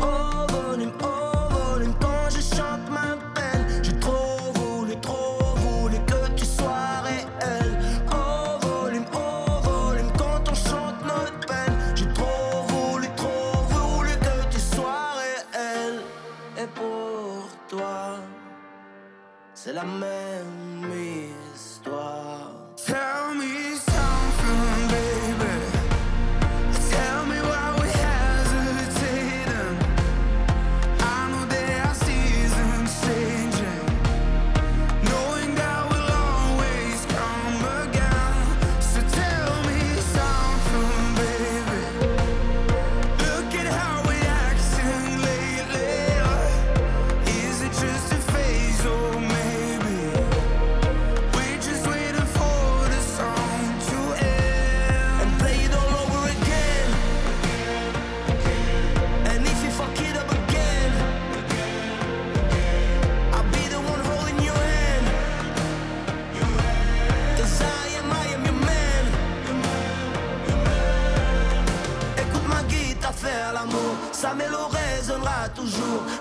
Oh 0.00 0.46
volume, 0.52 0.92
oh 1.02 1.54
volume, 1.54 1.94
quand 2.00 2.30
je 2.30 2.40
chante 2.40 2.90
ma 2.90 3.27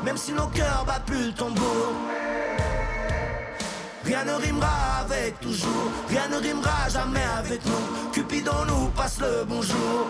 même 0.07 0.15
si 0.15 0.31
nos 0.31 0.47
cœurs 0.47 0.85
battent 0.87 1.05
plus 1.05 1.25
le 1.25 1.33
tambour. 1.33 1.91
Rien 4.05 4.23
ne 4.23 4.35
rimera 4.35 5.01
avec 5.01 5.37
toujours, 5.41 5.91
rien 6.07 6.29
ne 6.29 6.37
rimera 6.37 6.87
jamais 6.87 7.27
avec 7.37 7.59
nous. 7.65 8.11
Cupidon 8.13 8.63
nous 8.69 8.87
passe 8.95 9.19
le 9.19 9.43
bonjour. 9.43 10.07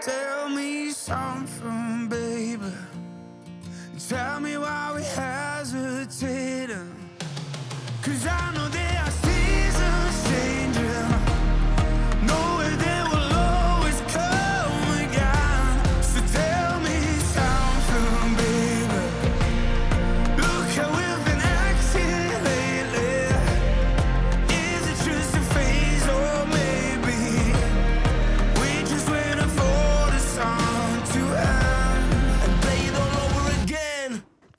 Tell 0.00 0.50
me 0.56 0.90
something, 0.90 1.81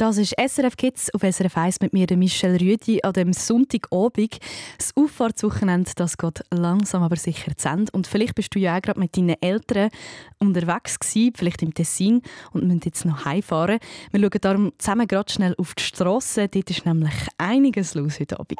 Das 0.04 0.18
ist 0.18 0.36
SRF 0.38 0.76
Kids 0.76 1.14
auf 1.14 1.22
SRF 1.22 1.56
1 1.56 1.80
mit 1.80 1.94
mir, 1.94 2.06
Michelle 2.18 2.60
Rüdi, 2.60 3.00
an 3.04 3.14
dem 3.14 3.32
Sonntagabend. 3.32 4.38
Das 4.78 4.92
Auffahrtswochenende 4.98 5.92
das 5.96 6.18
geht 6.18 6.44
langsam 6.52 7.04
aber 7.04 7.16
sicher 7.16 7.56
zu 7.56 7.70
Ende. 7.70 7.90
Und 7.94 8.06
vielleicht 8.06 8.36
bist 8.36 8.54
du 8.54 8.60
ja 8.60 8.76
auch 8.76 8.82
gerade 8.82 9.00
mit 9.00 9.16
deinen 9.16 9.42
Eltern 9.42 9.92
unterwegs 10.40 11.00
gewesen, 11.00 11.32
vielleicht 11.34 11.62
im 11.62 11.74
Tessin 11.74 12.22
und 12.52 12.66
müssen 12.66 12.82
jetzt 12.84 13.06
noch 13.06 13.24
heimfahren. 13.24 13.80
Wir 14.12 14.20
schauen 14.20 14.42
darum 14.42 14.74
zusammen 14.78 15.08
gerade 15.08 15.32
schnell 15.32 15.56
auf 15.58 15.74
die 15.74 15.84
Straße. 15.84 16.50
Dort 16.50 16.70
ist 16.70 16.86
nämlich 16.86 17.14
einiges 17.38 17.96
los 17.96 18.20
heute 18.20 18.42
Abend. 18.42 18.60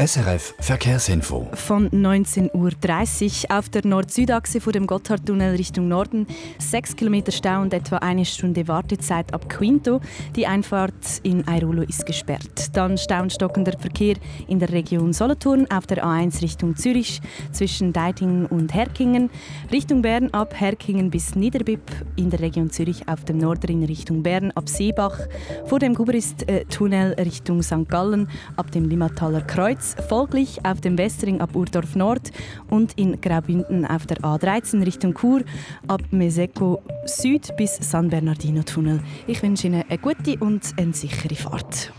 SRF 0.00 0.54
Verkehrsinfo. 0.60 1.46
Von 1.52 1.90
19.30 1.90 3.50
Uhr 3.50 3.58
auf 3.58 3.68
der 3.68 3.86
Nord-Süd-Achse 3.86 4.62
vor 4.62 4.72
dem 4.72 4.86
Gotthardtunnel 4.86 5.56
Richtung 5.56 5.88
Norden. 5.88 6.26
6 6.58 6.96
Kilometer 6.96 7.32
Stau 7.32 7.60
und 7.60 7.74
etwa 7.74 7.98
eine 7.98 8.24
Stunde 8.24 8.66
Wartezeit 8.66 9.34
ab 9.34 9.50
Quinto. 9.50 10.00
Die 10.36 10.46
Einfahrt 10.46 10.94
in 11.22 11.46
Airulo 11.46 11.82
ist 11.82 12.06
gesperrt. 12.06 12.74
Dann 12.74 12.96
Stau 12.96 13.20
und 13.20 13.30
stockender 13.30 13.78
Verkehr 13.78 14.16
in 14.48 14.58
der 14.58 14.72
Region 14.72 15.12
Solothurn 15.12 15.70
auf 15.70 15.86
der 15.86 16.02
A1 16.02 16.40
Richtung 16.40 16.76
Zürich 16.76 17.20
zwischen 17.52 17.92
Deitingen 17.92 18.46
und 18.46 18.72
Herkingen. 18.72 19.28
Richtung 19.70 20.00
Bern 20.00 20.30
ab 20.30 20.58
Herkingen 20.58 21.10
bis 21.10 21.34
Niederbipp. 21.34 21.82
In 22.16 22.30
der 22.30 22.40
Region 22.40 22.70
Zürich 22.70 23.06
auf 23.06 23.26
dem 23.26 23.36
Nordring 23.36 23.84
Richtung 23.84 24.22
Bern 24.22 24.50
ab 24.52 24.66
Seebach. 24.66 25.18
Vor 25.66 25.78
dem 25.78 25.92
Gubrist-Tunnel 25.92 27.16
Richtung 27.18 27.62
St. 27.62 27.86
Gallen 27.86 28.30
ab 28.56 28.70
dem 28.70 28.86
Limmataler 28.88 29.42
Kreuz. 29.42 29.89
Folglich 30.08 30.64
auf 30.64 30.80
dem 30.80 30.98
Westring 30.98 31.40
ab 31.40 31.54
Urdorf 31.54 31.96
Nord 31.96 32.30
und 32.68 32.92
in 32.98 33.20
Graubünden 33.20 33.84
auf 33.84 34.06
der 34.06 34.18
A13 34.18 34.84
Richtung 34.84 35.14
Chur 35.14 35.42
ab 35.88 36.02
Meseko 36.10 36.82
Süd 37.06 37.56
bis 37.56 37.76
San 37.80 38.08
Bernardino 38.08 38.62
Tunnel. 38.62 39.00
Ich 39.26 39.42
wünsche 39.42 39.66
Ihnen 39.66 39.84
eine 39.88 39.98
gute 39.98 40.38
und 40.38 40.62
eine 40.76 40.92
sichere 40.92 41.34
Fahrt. 41.34 41.92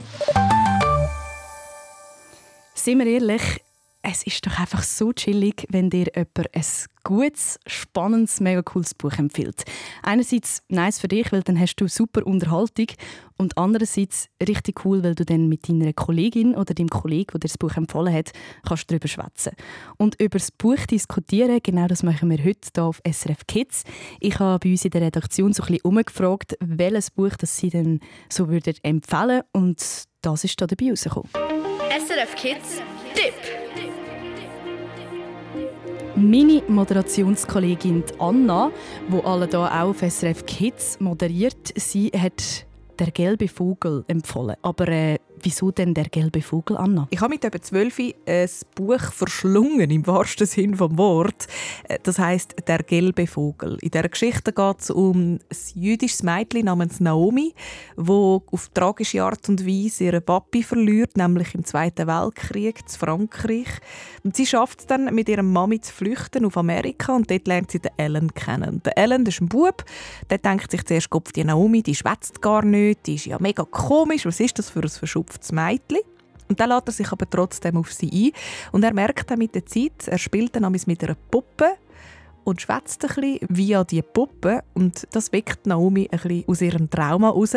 Sind 2.73 2.99
wir 2.99 3.05
ehrlich, 3.05 3.61
es 4.03 4.23
ist 4.23 4.45
doch 4.45 4.57
einfach 4.59 4.81
so 4.81 5.13
chillig, 5.13 5.67
wenn 5.69 5.89
dir 5.89 6.07
jemand 6.15 6.55
ein 6.55 6.65
gutes, 7.03 7.59
spannendes, 7.67 8.39
mega 8.39 8.61
cooles 8.61 8.95
Buch 8.95 9.13
empfiehlt. 9.13 9.63
Einerseits 10.01 10.63
nice 10.69 10.99
für 10.99 11.07
dich, 11.07 11.31
weil 11.31 11.43
dann 11.43 11.59
hast 11.59 11.75
du 11.75 11.87
super 11.87 12.25
Unterhaltung 12.25 12.87
und 13.37 13.57
andererseits 13.57 14.27
richtig 14.41 14.85
cool, 14.85 15.03
weil 15.03 15.15
du 15.15 15.23
dann 15.23 15.47
mit 15.47 15.69
deiner 15.69 15.93
Kollegin 15.93 16.55
oder 16.55 16.73
deinem 16.73 16.89
Kollegen, 16.89 17.31
der 17.33 17.39
dir 17.39 17.47
das 17.47 17.57
Buch 17.57 17.75
empfohlen 17.75 18.13
hat, 18.13 18.31
kannst 18.67 18.89
darüber 18.89 19.07
schwätzen. 19.07 19.53
Und 19.97 20.19
über 20.19 20.39
das 20.39 20.51
Buch 20.51 20.85
diskutieren, 20.89 21.59
genau 21.61 21.87
das 21.87 22.03
machen 22.03 22.29
wir 22.29 22.43
heute 22.43 22.69
hier 22.73 22.83
auf 22.83 23.01
SRF 23.07 23.45
Kids. 23.47 23.83
Ich 24.19 24.39
habe 24.39 24.59
bei 24.59 24.71
uns 24.71 24.85
in 24.85 24.91
der 24.91 25.01
Redaktion 25.01 25.53
so 25.53 25.63
ein 25.63 25.67
bisschen 25.67 25.85
umgefragt, 25.85 26.57
welches 26.59 27.11
Buch 27.11 27.35
das 27.37 27.57
sie 27.57 27.69
denn 27.69 27.99
so 28.29 28.49
würden 28.49 28.75
empfehlen 28.83 29.43
und 29.51 29.83
das 30.21 30.43
ist 30.43 30.59
da 30.59 30.67
dabei 30.67 30.89
rausgekommen. 30.89 31.29
SRF 31.89 32.35
Kids 32.35 32.81
Tipp. 33.13 33.90
Meine 36.15 36.61
Moderationskollegin 36.67 38.03
Anna, 38.19 38.69
wo 39.07 39.19
alle 39.21 39.47
hier 39.47 39.59
auch 39.59 39.89
auf 39.89 40.01
SRF 40.01 40.45
Kids 40.45 40.99
moderiert, 40.99 41.73
sie 41.75 42.09
hat 42.09 42.65
«Der 42.99 43.11
gelbe 43.11 43.47
Vogel» 43.47 44.03
empfohlen. 44.07 44.57
Aber 44.61 44.87
äh, 44.89 45.19
wieso 45.43 45.71
denn 45.71 45.93
«Der 45.93 46.05
gelbe 46.05 46.41
Vogel», 46.41 46.77
Anna? 46.77 47.07
Ich 47.09 47.19
habe 47.19 47.33
mit 47.33 47.43
etwa 47.43 47.61
zwölf 47.61 47.99
ein 47.99 48.47
Buch 48.75 49.11
verschlungen, 49.11 49.89
im 49.89 50.05
wahrsten 50.07 50.47
Sinn 50.47 50.71
des 50.71 50.79
Wortes. 50.79 51.47
Äh, 51.87 51.99
Das 52.03 52.19
heißt 52.19 52.55
«Der 52.67 52.79
gelbe 52.83 53.27
Vogel». 53.27 53.77
In 53.81 53.91
dieser 53.91 54.09
Geschichte 54.09 54.53
geht 54.53 54.79
es 54.79 54.89
um 54.89 55.33
ein 55.35 55.39
jüdisches 55.75 56.23
Mädchen 56.23 56.65
namens 56.65 56.99
Naomi, 56.99 57.53
wo 57.95 58.43
auf 58.51 58.69
tragische 58.69 59.23
Art 59.23 59.47
und 59.49 59.65
Weise 59.65 60.05
ihren 60.05 60.23
Papi 60.23 60.63
verliert, 60.63 61.17
nämlich 61.17 61.55
im 61.55 61.65
Zweiten 61.65 62.07
Weltkrieg 62.07 62.79
in 62.79 62.87
Frankreich. 62.87 63.67
Und 64.23 64.35
sie 64.35 64.45
schafft 64.45 64.81
es 64.81 64.87
dann, 64.87 65.13
mit 65.13 65.29
ihrer 65.29 65.43
Mami 65.43 65.81
zu 65.81 65.93
flüchten 65.93 66.45
auf 66.45 66.57
Amerika 66.57 67.15
und 67.15 67.29
dort 67.29 67.47
lernt 67.47 67.71
sie 67.71 67.79
den 67.79 67.91
Ellen 67.97 68.33
kennen. 68.33 68.81
Der 68.85 68.97
Ellen 68.97 69.25
ist 69.25 69.41
ein 69.41 69.49
Bub, 69.49 69.83
der 70.29 70.37
denkt 70.37 70.71
sich 70.71 70.85
zuerst, 70.85 71.09
die 71.35 71.43
Naomi, 71.43 71.81
die 71.81 71.95
schwätzt 71.95 72.41
gar 72.41 72.63
nicht, 72.63 73.07
die 73.07 73.15
ist 73.15 73.25
ja 73.25 73.37
mega 73.39 73.63
komisch, 73.63 74.25
was 74.25 74.39
ist 74.39 74.59
das 74.59 74.69
für 74.69 74.81
ein 74.81 74.89
verschupftes 75.31 75.51
Mädchen? 75.51 75.99
Und 76.47 76.59
dann 76.59 76.69
lässt 76.69 76.87
er 76.87 76.91
sich 76.91 77.11
aber 77.11 77.29
trotzdem 77.29 77.77
auf 77.77 77.93
sie 77.93 78.09
ein. 78.11 78.31
Und 78.73 78.83
er 78.83 78.93
merkt 78.93 79.31
dann 79.31 79.39
mit 79.39 79.55
der 79.55 79.65
Zeit, 79.65 80.07
er 80.07 80.17
spielt 80.17 80.55
dann 80.55 80.69
mit 80.71 81.03
einer 81.03 81.15
Puppe 81.15 81.77
und 82.43 82.59
schwätzt 82.59 83.05
ein 83.05 83.15
bisschen 83.15 83.39
via 83.49 83.83
die 83.85 84.01
Puppe. 84.01 84.61
Und 84.73 85.07
das 85.11 85.31
weckt 85.31 85.65
Naomi 85.65 86.09
ein 86.11 86.19
bisschen 86.19 86.43
aus 86.47 86.61
ihrem 86.61 86.89
Trauma 86.89 87.29
raus. 87.29 87.55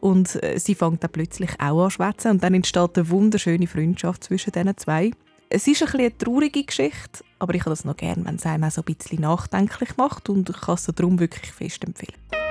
Und 0.00 0.40
äh, 0.44 0.58
sie 0.58 0.76
fängt 0.76 1.02
dann 1.02 1.10
plötzlich 1.10 1.50
auch 1.58 1.84
an 1.84 1.90
zu 1.90 1.96
schwätzen. 1.96 2.30
Und 2.32 2.44
dann 2.44 2.54
entsteht 2.54 2.96
eine 2.96 3.10
wunderschöne 3.10 3.66
Freundschaft 3.66 4.24
zwischen 4.24 4.52
diesen 4.52 4.76
zwei. 4.76 5.10
Es 5.48 5.66
ist 5.66 5.82
ein 5.82 5.86
bisschen 5.86 6.00
eine 6.00 6.18
traurige 6.18 6.64
Geschichte, 6.64 7.24
aber 7.38 7.54
ich 7.54 7.60
habe 7.60 7.70
das 7.70 7.84
noch 7.84 7.96
gerne, 7.96 8.24
wenn 8.24 8.34
es 8.34 8.46
einem 8.46 8.64
auch 8.64 8.70
so 8.70 8.82
ein 8.82 8.94
bisschen 8.94 9.20
nachdenklich 9.20 9.96
macht. 9.96 10.28
Und 10.28 10.50
ich 10.50 10.60
kann 10.60 10.74
es 10.76 10.86
darum 10.86 11.18
wirklich 11.18 11.52
fest 11.52 11.84
empfehlen. 11.84 12.45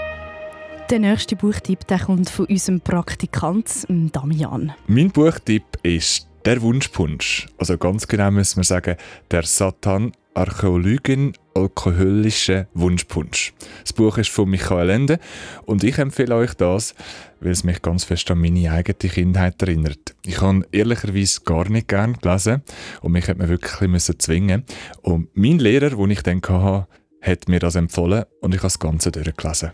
Der 0.92 1.00
nächste 1.00 1.36
Buchtipp 1.36 1.88
der 1.88 1.98
kommt 1.98 2.30
von 2.30 2.46
unserem 2.46 2.80
Praktikant 2.80 3.88
ähm, 3.90 4.12
Damian. 4.12 4.72
Mein 4.86 5.10
Buchtipp 5.10 5.64
ist 5.82 6.28
«Der 6.46 6.62
Wunschpunsch». 6.62 7.48
Also 7.58 7.76
ganz 7.80 8.08
genau 8.08 8.30
muss 8.30 8.56
man 8.56 8.64
sagen, 8.64 8.96
«Der 9.32 9.42
Satan 9.42 10.12
Archäologin 10.36 11.34
alkoholische 11.56 12.68
Wunschpunsch». 12.76 13.56
Das 13.82 13.94
Buch 13.94 14.20
ist 14.20 14.30
von 14.30 14.48
Michael 14.48 14.92
Ende 14.92 15.20
und 15.66 15.84
ich 15.84 15.98
empfehle 15.98 16.36
euch 16.36 16.54
das, 16.54 16.94
weil 17.40 17.54
es 17.54 17.64
mich 17.64 17.82
ganz 17.82 18.04
fest 18.04 18.30
an 18.30 18.42
meine 18.42 18.72
eigene 18.72 19.12
Kindheit 19.12 19.60
erinnert. 19.64 20.16
Ich 20.24 20.40
habe 20.40 20.68
ehrlicherweise 20.72 21.42
gar 21.42 21.68
nicht 21.68 21.88
gern 21.88 22.14
gelesen 22.14 22.62
und 23.02 23.12
mich 23.12 23.28
hat 23.28 23.40
man 23.40 23.50
wirklich 23.50 23.80
bisschen 23.92 24.20
zwingen 24.20 24.64
Und 25.02 25.30
mein 25.34 25.58
Lehrer, 25.58 25.90
den 25.90 26.12
ich 26.12 26.22
dann 26.22 26.44
hatte, 26.48 26.88
hat 27.22 27.48
mir 27.48 27.60
das 27.60 27.74
empfohlen 27.74 28.26
und 28.42 28.54
ich 28.54 28.60
habe 28.60 28.68
das 28.68 28.78
Ganze 28.78 29.12
durchgelesen. 29.12 29.72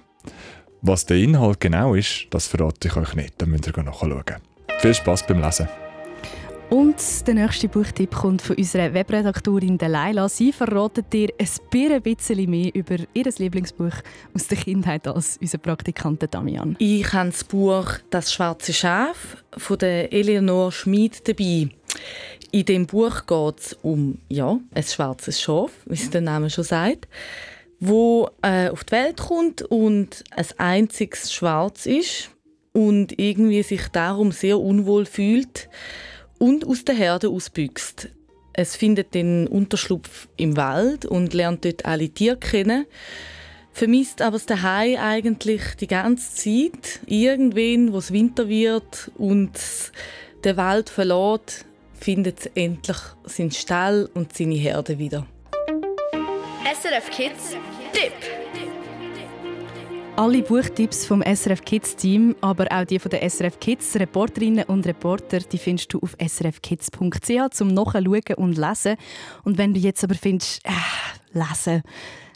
Was 0.84 1.06
der 1.06 1.18
Inhalt 1.18 1.60
genau 1.60 1.94
ist, 1.94 2.26
das 2.32 2.48
verrate 2.48 2.88
ich 2.88 2.96
euch 2.96 3.14
nicht. 3.14 3.36
Da 3.38 3.46
müsst 3.46 3.68
ihr 3.68 3.84
nachschauen. 3.84 4.24
Viel 4.80 4.94
Spaß 4.96 5.28
beim 5.28 5.40
Lesen. 5.40 5.68
Und 6.72 7.28
der 7.28 7.36
nächste 7.36 7.68
Buchtipp 7.68 8.16
kommt 8.16 8.42
von 8.42 8.56
unserer 8.56 8.92
Webredaktorin 8.92 9.78
Delilah. 9.78 10.28
Sie 10.28 10.52
verratet 10.52 11.14
dir 11.14 11.30
ein 11.38 12.02
bisschen 12.02 12.50
mehr 12.50 12.74
über 12.74 12.96
ihr 13.14 13.26
Lieblingsbuch 13.38 13.94
aus 14.34 14.48
der 14.48 14.58
Kindheit 14.58 15.08
als 15.08 15.38
unser 15.38 15.60
Praktikant 15.60 16.24
Damian. 16.34 16.76
Ich 16.80 17.14
habe 17.14 17.30
das 17.30 17.44
Buch 17.44 18.00
«Das 18.10 18.34
schwarze 18.34 18.74
Schaf» 18.74 19.38
von 19.56 19.78
der 19.78 20.12
Eleonore 20.12 20.72
Schmid 20.72 21.28
dabei. 21.28 21.70
In 22.52 22.66
dem 22.66 22.88
Buch 22.88 23.28
geht 23.28 23.60
es 23.60 23.78
um 23.84 24.18
ja, 24.30 24.58
ein 24.74 24.84
schwarzes 24.84 25.40
Schaf, 25.40 25.72
wie 25.86 25.94
es 25.94 26.10
der 26.10 26.22
Name 26.22 26.50
schon 26.50 26.64
sagt, 26.64 27.08
wo 27.82 28.30
äh, 28.44 28.70
auf 28.70 28.84
die 28.86 28.92
Welt 28.92 29.18
kommt 29.18 29.64
und 29.64 30.24
ein 30.30 30.46
einziges 30.58 31.34
Schwarz 31.34 31.88
ist 31.88 32.30
und 32.74 33.20
irgendwie 33.20 33.64
sich 33.64 33.88
darum 33.90 34.32
sehr 34.32 34.60
unwohl 34.60 35.06
fühlt 35.06 35.68
und 36.38 36.66
aus 36.66 36.86
der 36.86 36.96
Herde 36.96 37.30
ausbüchst. 37.30 38.10
Es 38.54 38.76
findet 38.76 39.16
den 39.16 39.48
Unterschlupf 39.48 40.28
im 40.38 40.58
Wald 40.58 41.06
und 41.06 41.34
lernt 41.34 41.66
dort 41.66 41.86
alle 41.86 42.10
Tiere 42.10 42.38
kennen. 42.38 42.86
Vermisst 43.74 44.22
aber 44.22 44.34
das 44.34 44.46
Daheim 44.46 44.98
eigentlich 45.00 45.62
die 45.80 45.88
ganze 45.88 46.36
Zeit. 46.36 47.00
Irgendwann, 47.08 47.94
wo 47.94 47.98
es 47.98 48.12
Winter 48.12 48.48
wird 48.48 49.10
und 49.18 49.52
der 50.44 50.58
Wald 50.58 50.90
verlässt, 50.90 51.66
findet 51.94 52.42
es 52.42 52.46
endlich 52.54 52.98
seinen 53.24 53.52
Stall 53.52 54.10
und 54.14 54.38
seine 54.38 54.56
Herde 54.56 55.00
wieder. 55.00 55.26
SRF 56.64 57.10
Kids 57.12 57.56
Tipp. 57.94 58.14
Alle 60.18 60.42
Buchtipps 60.42 61.06
vom 61.06 61.24
SRF 61.24 61.64
Kids 61.64 61.96
Team, 61.96 62.36
aber 62.42 62.68
auch 62.72 62.86
die 62.86 63.00
von 63.00 63.10
der 63.10 63.28
SRF 63.28 63.60
Kids 63.60 63.96
Reporterinnen 63.96 64.66
und 64.66 64.86
Reporter, 64.86 65.40
die 65.40 65.58
findest 65.58 65.94
du 65.94 66.00
auf 66.00 66.16
srfkids.ch 66.20 67.50
zum 67.52 67.68
Nachschauen 67.70 68.36
und 68.36 68.58
lesen. 68.58 68.98
Und 69.44 69.58
wenn 69.58 69.74
du 69.74 69.80
jetzt 69.80 70.04
aber 70.04 70.16
findest, 70.16 70.66
äh, 70.66 70.72
lesen, 71.34 71.84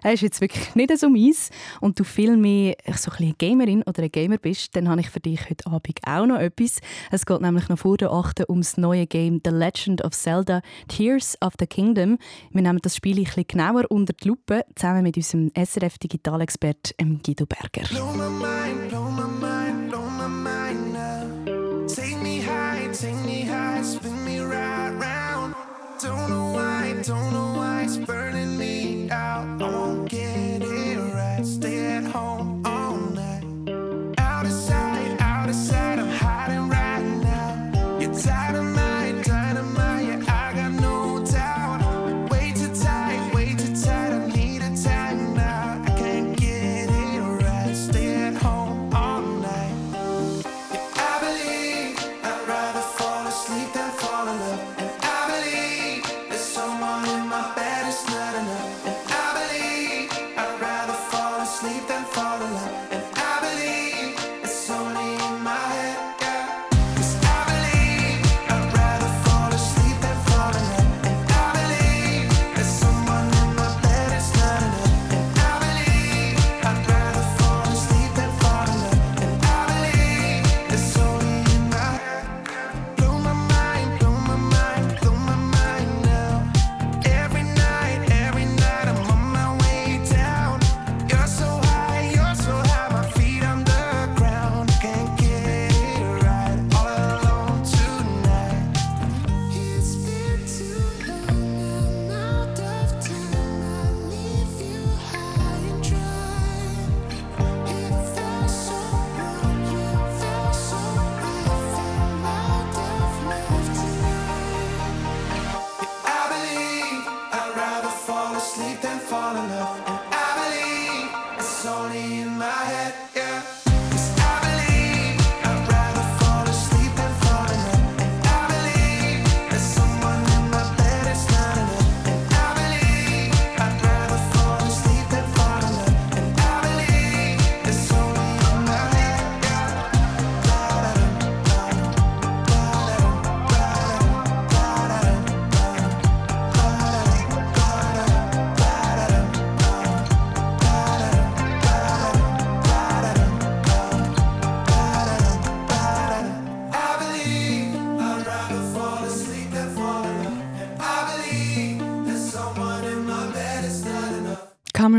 das 0.06 0.14
ist 0.14 0.22
jetzt 0.22 0.42
wirklich 0.42 0.76
nicht 0.76 0.96
so 1.00 1.10
meins 1.10 1.50
und 1.82 2.00
du 2.00 2.04
viel 2.04 2.38
mehr 2.38 2.76
so 2.96 3.10
ein 3.10 3.18
bisschen 3.18 3.36
Gamerin 3.40 3.82
oder 3.84 4.04
ein 4.04 4.12
Gamer 4.12 4.38
bist, 4.38 4.76
dann 4.76 4.88
habe 4.88 5.02
ich 5.02 5.10
für 5.10 5.20
dich 5.20 5.50
heute 5.50 5.66
Abend 5.66 5.98
auch 6.06 6.28
noch 6.28 6.38
etwas. 6.40 6.80
Es 7.10 7.26
geht 7.26 7.42
nämlich 7.42 7.70
noch 7.70 7.80
vor 7.80 7.98
der 7.98 8.12
8. 8.12 8.48
ums 8.48 8.78
neue 8.78 9.08
Game 9.08 9.42
The 9.44 9.50
Legend 9.50 10.04
of 10.04 10.14
Zelda 10.14 10.62
Tears 10.88 11.36
of 11.42 11.54
the 11.60 11.66
Kingdom. 11.66 12.20
Wir 12.52 12.62
nehmen 12.62 12.80
das 12.84 12.96
Spiel 12.96 13.18
ein 13.18 13.24
bisschen 13.24 13.48
genauer 13.48 13.86
unter 13.90 14.14
die 14.14 14.28
Lupe, 14.28 14.64
zusammen 14.76 15.02
mit 15.02 15.18
unserem 15.18 15.52
SRF-Digitalexpert 15.56 16.94
Guido 17.24 17.48
Berger. 17.48 18.65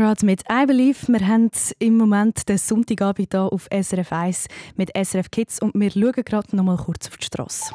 Kamerad 0.07 0.23
mit 0.23 0.43
I 0.49 0.65
Believe. 0.65 0.97
Wir 1.07 1.27
haben 1.27 1.51
im 1.79 1.97
Moment 1.97 2.47
den 2.47 2.57
Sonntagabend 2.57 3.27
hier 3.29 3.51
auf 3.51 3.67
SRF 3.69 4.13
1 4.13 4.47
mit 4.77 4.89
SRF 4.95 5.29
Kids 5.29 5.61
und 5.61 5.73
wir 5.75 5.91
schauen 5.91 6.23
gerade 6.23 6.55
noch 6.55 6.63
mal 6.63 6.77
kurz 6.77 7.09
auf 7.09 7.17
die 7.17 7.25
Straße. 7.25 7.73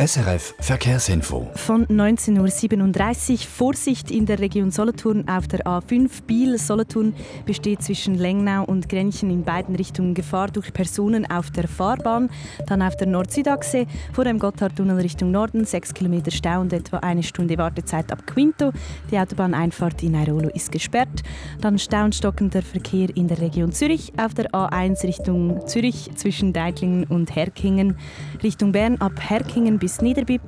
SRF 0.00 0.54
Verkehrsinfo. 0.60 1.50
Von 1.56 1.84
19.37 1.84 3.32
Uhr 3.32 3.38
Vorsicht 3.40 4.10
in 4.10 4.24
der 4.24 4.38
Region 4.38 4.70
Solothurn 4.70 5.28
auf 5.28 5.46
der 5.46 5.66
A5 5.66 6.22
Biel-Solothurn 6.26 7.12
besteht 7.44 7.82
zwischen 7.82 8.14
Lengnau 8.14 8.64
und 8.64 8.88
Grenchen 8.88 9.30
in 9.30 9.44
beiden 9.44 9.76
Richtungen 9.76 10.14
Gefahr 10.14 10.48
durch 10.48 10.72
Personen 10.72 11.30
auf 11.30 11.50
der 11.50 11.68
Fahrbahn. 11.68 12.30
Dann 12.66 12.80
auf 12.80 12.96
der 12.96 13.08
Nord-Süd-Achse 13.08 13.84
vor 14.14 14.24
dem 14.24 14.38
Gotthardtunnel 14.38 14.96
Richtung 15.00 15.32
Norden 15.32 15.66
6 15.66 15.92
km 15.92 16.30
Stau 16.30 16.62
und 16.62 16.72
etwa 16.72 16.96
eine 17.00 17.22
Stunde 17.22 17.58
Wartezeit 17.58 18.10
ab 18.10 18.26
Quinto. 18.26 18.72
Die 19.10 19.18
Autobahneinfahrt 19.18 20.02
in 20.02 20.14
Airolo 20.14 20.48
ist 20.48 20.72
gesperrt. 20.72 21.22
Dann 21.60 21.78
Stau 21.78 22.04
und 22.04 22.14
stockender 22.14 22.62
Verkehr 22.62 23.14
in 23.14 23.28
der 23.28 23.38
Region 23.42 23.70
Zürich 23.70 24.14
auf 24.16 24.32
der 24.32 24.50
A1 24.52 25.04
Richtung 25.04 25.66
Zürich 25.66 26.10
zwischen 26.14 26.54
Deitlingen 26.54 27.04
und 27.04 27.36
Herkingen 27.36 27.98
Richtung 28.42 28.72
Bern 28.72 28.96
ab 28.96 29.12
Herkingen 29.20 29.78
bis 29.78 29.89
Niederbipp, 30.00 30.42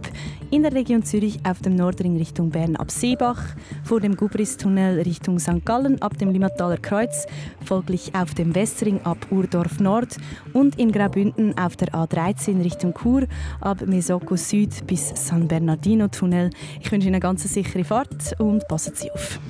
in 0.51 0.63
der 0.63 0.73
Region 0.73 1.03
Zürich 1.03 1.41
auf 1.45 1.61
dem 1.61 1.75
Nordring 1.75 2.17
Richtung 2.17 2.51
Bern 2.51 2.77
ab 2.77 2.91
Seebach, 2.91 3.43
vor 3.85 4.01
dem 4.01 4.17
Gubristunnel 4.17 5.01
Richtung 5.01 5.39
St. 5.39 5.65
Gallen 5.65 6.01
ab 6.01 6.17
dem 6.19 6.31
Limmataler 6.31 6.77
Kreuz, 6.77 7.27
folglich 7.65 8.15
auf 8.15 8.35
dem 8.35 8.55
Westring 8.55 9.01
ab 9.03 9.19
Urdorf 9.31 9.81
Nord 9.81 10.17
und 10.53 10.79
in 10.79 10.93
Graubünden 10.93 11.57
auf 11.59 11.77
der 11.77 11.89
A13 11.89 12.63
Richtung 12.63 12.95
Chur 12.95 13.27
ab 13.61 13.85
Mesoko 13.87 14.37
Süd 14.37 14.87
bis 14.87 15.13
San 15.15 15.49
Bernardino 15.49 16.09
Tunnel. 16.09 16.51
Ich 16.81 16.91
wünsche 16.93 17.09
Ihnen 17.09 17.17
eine 17.17 17.21
ganz 17.21 17.43
sichere 17.43 17.85
Fahrt 17.85 18.39
und 18.39 18.67
passen 18.69 18.95
Sie 18.95 19.11
auf. 19.11 19.41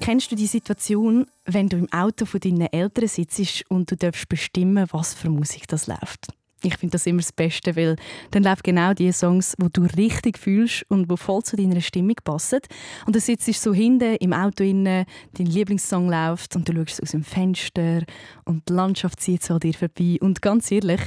Kennst 0.00 0.30
du 0.30 0.36
die 0.36 0.46
Situation, 0.46 1.26
wenn 1.46 1.68
du 1.68 1.78
im 1.78 1.92
Auto 1.92 2.26
von 2.26 2.38
deinen 2.38 2.72
Eltern 2.72 3.08
sitzt 3.08 3.64
und 3.68 3.90
du 3.90 3.96
darfst 3.96 4.28
bestimmen, 4.28 4.86
was 4.92 5.14
für 5.14 5.30
Musik 5.30 5.66
das 5.66 5.88
läuft? 5.88 6.28
Ich 6.62 6.78
finde 6.78 6.92
das 6.92 7.06
immer 7.06 7.20
das 7.20 7.32
Beste, 7.32 7.76
weil 7.76 7.96
dann 8.30 8.42
laufen 8.42 8.62
genau 8.64 8.94
die 8.94 9.12
Songs, 9.12 9.54
wo 9.58 9.68
du 9.68 9.82
richtig 9.96 10.38
fühlst 10.38 10.86
und 10.88 11.10
wo 11.10 11.16
voll 11.16 11.42
zu 11.42 11.54
deiner 11.54 11.82
Stimmung 11.82 12.16
passen. 12.24 12.60
Und 13.06 13.14
du 13.14 13.20
sitzt 13.20 13.52
so 13.52 13.74
hinten 13.74 14.16
im 14.16 14.32
Auto 14.32 14.64
inne, 14.64 15.04
dein 15.34 15.46
Lieblingssong 15.46 16.08
läuft 16.08 16.56
und 16.56 16.68
du 16.68 16.74
schaust 16.74 17.02
aus 17.02 17.10
dem 17.10 17.24
Fenster 17.24 18.02
und 18.44 18.68
die 18.68 18.72
Landschaft 18.72 19.20
zieht 19.20 19.42
so 19.42 19.54
an 19.54 19.60
dir 19.60 19.74
vorbei. 19.74 20.16
Und 20.20 20.40
ganz 20.40 20.70
ehrlich, 20.72 21.02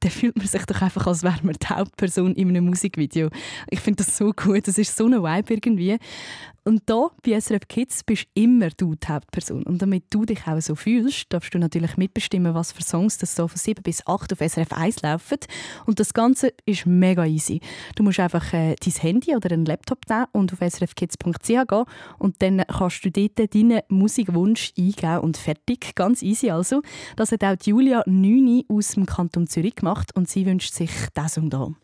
dann 0.00 0.10
fühlt 0.10 0.36
man 0.36 0.46
sich 0.46 0.64
doch 0.64 0.80
einfach, 0.80 1.06
als 1.06 1.22
wäre 1.22 1.40
man 1.42 1.54
die 1.54 1.66
Hauptperson 1.66 2.34
in 2.34 2.48
einem 2.48 2.66
Musikvideo. 2.66 3.28
Ich 3.68 3.80
finde 3.80 4.04
das 4.04 4.16
so 4.16 4.32
gut, 4.32 4.66
das 4.66 4.78
ist 4.78 4.96
so 4.96 5.06
ein 5.06 5.12
Vibe 5.12 5.54
irgendwie. 5.54 5.98
Und 6.64 6.82
da 6.86 7.08
bei 7.22 7.40
SRF 7.40 7.68
Kids 7.68 8.04
bist 8.04 8.26
immer 8.34 8.68
du 8.70 8.94
die 8.94 9.08
Hauptperson. 9.08 9.62
Und 9.62 9.80
damit 9.80 10.04
du 10.10 10.24
dich 10.24 10.46
auch 10.46 10.60
so 10.60 10.74
fühlst, 10.74 11.32
darfst 11.32 11.54
du 11.54 11.58
natürlich 11.58 11.96
mitbestimmen, 11.96 12.54
was 12.54 12.72
für 12.72 12.82
Songs 12.82 13.18
das 13.18 13.34
so 13.34 13.48
von 13.48 13.56
7 13.56 13.82
bis 13.82 14.06
8 14.06 14.32
auf 14.32 14.38
SRF 14.38 14.72
1 14.72 15.02
laufen. 15.02 15.38
Und 15.86 16.00
das 16.00 16.14
Ganze 16.14 16.52
ist 16.66 16.86
mega 16.86 17.24
easy. 17.24 17.60
Du 17.96 18.02
musst 18.02 18.20
einfach 18.20 18.52
äh, 18.52 18.76
dein 18.76 18.94
Handy 18.94 19.34
oder 19.34 19.52
einen 19.52 19.64
Laptop 19.64 20.08
nehmen 20.08 20.26
und 20.32 20.52
auf 20.52 20.60
srfkids.ch 20.60 21.46
gehen 21.46 21.84
und 22.18 22.42
dann 22.42 22.62
kannst 22.66 23.04
du 23.04 23.10
dort 23.10 23.54
deinen 23.54 23.80
Musikwunsch 23.88 24.72
eingeben 24.78 25.18
und 25.18 25.36
fertig. 25.36 25.94
Ganz 25.94 26.22
easy 26.22 26.50
also. 26.50 26.82
Das 27.16 27.32
hat 27.32 27.44
auch 27.44 27.56
Julia 27.64 28.02
Nüni 28.06 28.66
aus 28.68 28.92
dem 28.92 29.06
Kanton 29.06 29.46
Zürich 29.46 29.76
gemacht 29.76 30.14
und 30.14 30.28
sie 30.28 30.46
wünscht 30.46 30.74
sich 30.74 30.90
diesen 31.16 31.28
Song 31.28 31.50
hier. 31.50 31.74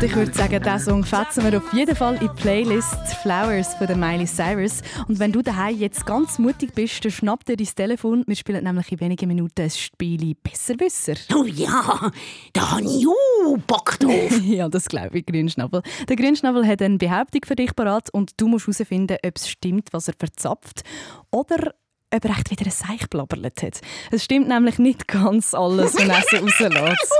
Und 0.00 0.06
ich 0.06 0.16
würde 0.16 0.32
sagen, 0.32 0.62
diesen 0.62 0.78
Song 0.78 1.04
fetzen 1.04 1.44
wir 1.44 1.58
auf 1.58 1.74
jeden 1.74 1.94
Fall 1.94 2.14
in 2.14 2.20
die 2.20 2.28
Playlist 2.40 2.96
Flowers 3.20 3.74
von 3.74 3.86
der 3.86 3.98
Miley 3.98 4.24
Cyrus. 4.24 4.80
Und 5.08 5.18
wenn 5.18 5.30
du 5.30 5.42
daheim 5.42 5.76
jetzt 5.76 6.06
ganz 6.06 6.38
mutig 6.38 6.74
bist, 6.74 7.04
dann 7.04 7.12
schnapp 7.12 7.44
dir 7.44 7.54
dein 7.54 7.66
Telefon. 7.66 8.24
Wir 8.26 8.34
spielen 8.34 8.64
nämlich 8.64 8.90
in 8.90 9.00
wenigen 9.00 9.28
Minuten 9.28 9.60
ein 9.60 9.68
Spiel 9.68 10.34
Besserwisser. 10.42 11.16
Oh 11.34 11.44
ja, 11.44 12.10
da 12.54 12.70
habe 12.70 12.80
ich 12.80 13.06
auch 13.06 13.58
Bock 13.66 13.98
drauf. 13.98 14.40
ja, 14.42 14.70
das 14.70 14.86
glaube 14.86 15.18
ich, 15.18 15.26
Grünschnabel. 15.26 15.82
Der 16.08 16.16
Grünschnabel 16.16 16.66
hat 16.66 16.80
eine 16.80 16.96
Behauptung 16.96 17.42
für 17.46 17.56
dich 17.56 17.76
parat 17.76 18.08
und 18.08 18.40
du 18.40 18.48
musst 18.48 18.68
herausfinden, 18.68 19.18
ob 19.22 19.36
es 19.36 19.50
stimmt, 19.50 19.92
was 19.92 20.08
er 20.08 20.14
verzapft 20.18 20.82
oder 21.30 21.74
ob 22.12 22.24
er 22.24 22.30
echt 22.30 22.50
wieder 22.50 22.66
ein 22.66 22.70
Seich 22.70 23.08
blabbert 23.08 23.62
hat. 23.62 23.80
Es 24.10 24.24
stimmt 24.24 24.48
nämlich 24.48 24.78
nicht 24.78 25.06
ganz 25.06 25.54
alles, 25.54 25.96
wenn 25.96 26.10
er 26.10 26.22
so 26.22 26.36
rauslässt. 26.66 27.12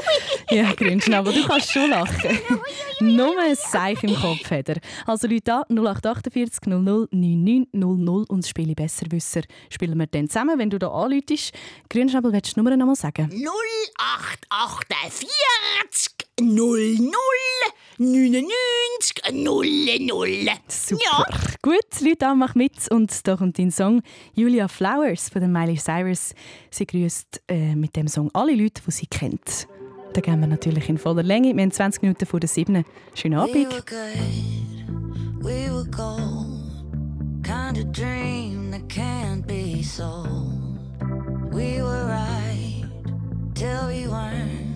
Ja, 0.51 0.72
Grünschnabel, 0.72 1.32
du 1.32 1.47
kannst 1.47 1.70
schon 1.72 1.91
lachen. 1.91 2.38
Nur 3.01 3.38
ein 3.41 3.55
Seich 3.55 4.03
im 4.03 4.16
Kopf 4.16 4.51
hat 4.51 4.68
er. 4.68 4.80
Also 5.07 5.28
Leute 5.28 5.55
an 5.55 5.64
0848 5.68 6.66
00 6.66 7.09
99 7.11 7.68
00 7.72 8.24
und 8.28 8.43
das 8.43 8.49
Spiel 8.49 8.74
Besserwisser 8.74 9.43
spielen 9.70 9.99
wir 9.99 10.07
dann 10.07 10.28
zusammen, 10.28 10.59
wenn 10.59 10.70
du 10.70 10.78
da 10.78 10.88
anläutest. 10.88 11.53
Grünschnabel, 11.88 12.32
willst 12.32 12.51
du 12.51 12.55
die 12.55 12.61
Nummer 12.61 12.76
noch 12.76 12.86
mal 12.86 12.97
sagen? 12.97 13.30
0848 13.30 15.28
00 16.41 16.99
99 18.01 18.48
00. 19.30 20.48
Super. 20.68 21.26
Gut, 21.61 22.01
Leute 22.01 22.34
mach 22.34 22.55
mit. 22.55 22.90
Und 22.90 23.26
da 23.28 23.36
kommt 23.36 23.59
dein 23.59 23.70
Song 23.70 24.01
Julia 24.34 24.68
Flowers 24.68 25.28
von 25.28 25.42
der 25.42 25.51
Miley 25.51 25.76
Cyrus. 25.76 26.34
Sie 26.70 26.86
grüßt 26.86 27.42
äh, 27.48 27.74
mit 27.74 27.94
dem 27.96 28.09
Song 28.09 28.30
alle 28.32 28.55
Leute, 28.55 28.80
die 28.86 28.90
sie 28.90 29.07
kennt. 29.07 29.68
Da 30.14 30.22
gehen 30.22 30.40
wir 30.40 30.46
natürlich 30.46 30.88
in 30.88 30.96
voller 30.96 31.22
Länge. 31.22 31.55
Wir 31.55 31.62
haben 31.62 31.70
20 31.70 32.01
Minuten 32.01 32.24
vor 32.24 32.40
der 32.40 32.48
7. 32.48 32.84
Schönen 33.14 33.38
We 33.38 33.42
Abend. 33.42 33.70
were 33.70 33.82
good, 33.82 35.44
we 35.44 35.70
were 35.70 35.84
gold. 35.90 36.46
Kind 37.44 37.78
of 37.78 37.92
dream 37.92 38.70
that 38.70 38.88
can't 38.88 39.46
be 39.46 39.82
sold. 39.82 40.80
We 41.53 41.82
were 41.82 42.07
right 42.07 42.86
till 43.55 43.88
we 43.88 44.09
weren't. 44.09 44.70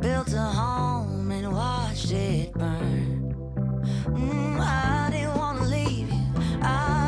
Built 0.00 0.34
a 0.34 0.50
home 0.50 1.11
and 1.32 1.52
watched 1.52 2.12
it 2.12 2.52
burn. 2.52 3.34
Mm, 4.06 4.60
I 4.60 5.08
didn't 5.10 5.34
wanna 5.34 5.64
leave 5.64 6.12
you, 6.12 6.24
I 6.62 7.01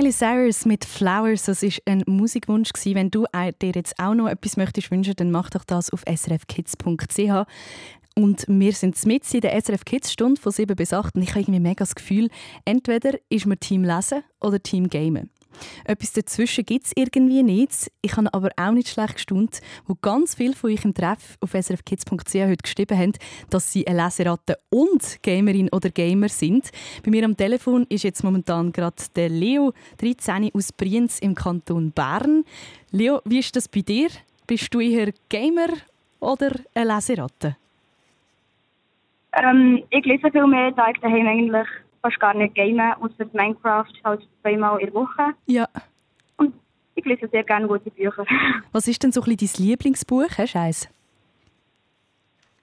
Miley 0.00 0.12
Cyrus 0.14 0.64
mit 0.64 0.86
Flowers, 0.86 1.44
das 1.44 1.62
war 1.62 1.70
ein 1.84 2.02
Musikwunsch. 2.06 2.72
gewesen. 2.72 2.94
Wenn 2.94 3.10
du 3.10 3.26
äh, 3.34 3.52
dir 3.60 3.72
jetzt 3.74 3.98
auch 3.98 4.14
noch 4.14 4.28
etwas 4.28 4.56
möchtest 4.56 4.90
wünschen, 4.90 5.12
dann 5.14 5.30
mach 5.30 5.50
doch 5.50 5.62
das 5.62 5.90
auf 5.90 6.04
srfkids.ch. 6.06 7.46
Und 8.16 8.46
wir 8.48 8.72
sind 8.72 9.04
mit 9.04 9.34
in 9.34 9.40
der 9.42 9.60
SRF 9.60 9.84
Kids 9.84 10.10
Stunde 10.10 10.40
von 10.40 10.52
7 10.52 10.74
bis 10.74 10.94
8 10.94 11.16
und 11.16 11.22
ich 11.22 11.28
habe 11.32 11.40
irgendwie 11.40 11.60
mega 11.60 11.80
das 11.80 11.94
Gefühl, 11.94 12.30
entweder 12.64 13.18
ist 13.28 13.44
man 13.44 13.60
Team 13.60 13.84
Lesen 13.84 14.22
oder 14.40 14.62
Team 14.62 14.88
Gamen. 14.88 15.28
Etwas 15.84 16.12
dazwischen 16.12 16.64
gibt 16.64 16.86
es 16.86 16.92
irgendwie 16.96 17.42
nicht. 17.42 17.90
Ich 18.02 18.16
habe 18.16 18.32
aber 18.32 18.50
auch 18.56 18.72
nicht 18.72 18.88
schlecht 18.88 19.14
gestaunt, 19.14 19.60
wo 19.86 19.94
ganz 20.00 20.34
viele 20.34 20.54
von 20.54 20.70
euch 20.70 20.84
im 20.84 20.94
Treff 20.94 21.36
auf 21.40 21.52
srfkids.ch 21.52 22.34
heute 22.34 22.56
geschrieben 22.56 22.98
haben, 22.98 23.12
dass 23.50 23.72
sie 23.72 23.86
eine 23.86 24.04
Leseratte 24.04 24.58
und 24.70 25.22
Gamerin 25.22 25.68
oder 25.70 25.90
Gamer 25.90 26.28
sind. 26.28 26.70
Bei 27.04 27.10
mir 27.10 27.24
am 27.24 27.36
Telefon 27.36 27.86
ist 27.88 28.04
jetzt 28.04 28.24
momentan 28.24 28.72
gerade 28.72 28.96
der 29.16 29.28
Leo, 29.28 29.72
13 29.98 30.50
aus 30.54 30.72
Brienz 30.72 31.18
im 31.18 31.34
Kanton 31.34 31.92
Bern. 31.92 32.44
Leo, 32.90 33.20
wie 33.24 33.38
ist 33.38 33.54
das 33.56 33.68
bei 33.68 33.80
dir? 33.80 34.08
Bist 34.46 34.72
du 34.74 34.80
eher 34.80 35.12
Gamer 35.28 35.68
oder 36.18 36.52
eine 36.74 36.94
Leseratte? 36.94 37.56
Ähm, 39.32 39.82
ich 39.90 40.04
lese 40.04 40.30
viel 40.30 40.46
mehr, 40.46 40.72
da 40.72 40.90
ich 40.90 40.98
daheim 41.00 41.26
eigentlich 41.26 41.68
fast 42.02 42.20
gar 42.20 42.34
nicht 42.34 42.54
game, 42.54 42.80
außer 42.80 43.26
Minecraft 43.32 43.92
halt 44.04 44.26
zweimal 44.42 44.80
in 44.80 44.86
der 44.86 44.94
Woche. 44.94 45.34
Ja. 45.46 45.68
Und 46.36 46.54
ich 46.94 47.04
lese 47.04 47.28
sehr 47.28 47.44
gerne 47.44 47.66
gute 47.66 47.90
Bücher. 47.90 48.24
Was 48.72 48.88
ist 48.88 49.02
denn 49.02 49.12
so 49.12 49.22
ein 49.22 49.36
bisschen 49.36 49.58
dein 49.58 49.66
Lieblingsbuch? 49.66 50.28
Hast 50.36 50.54
du 50.54 50.58
eins? 50.58 50.88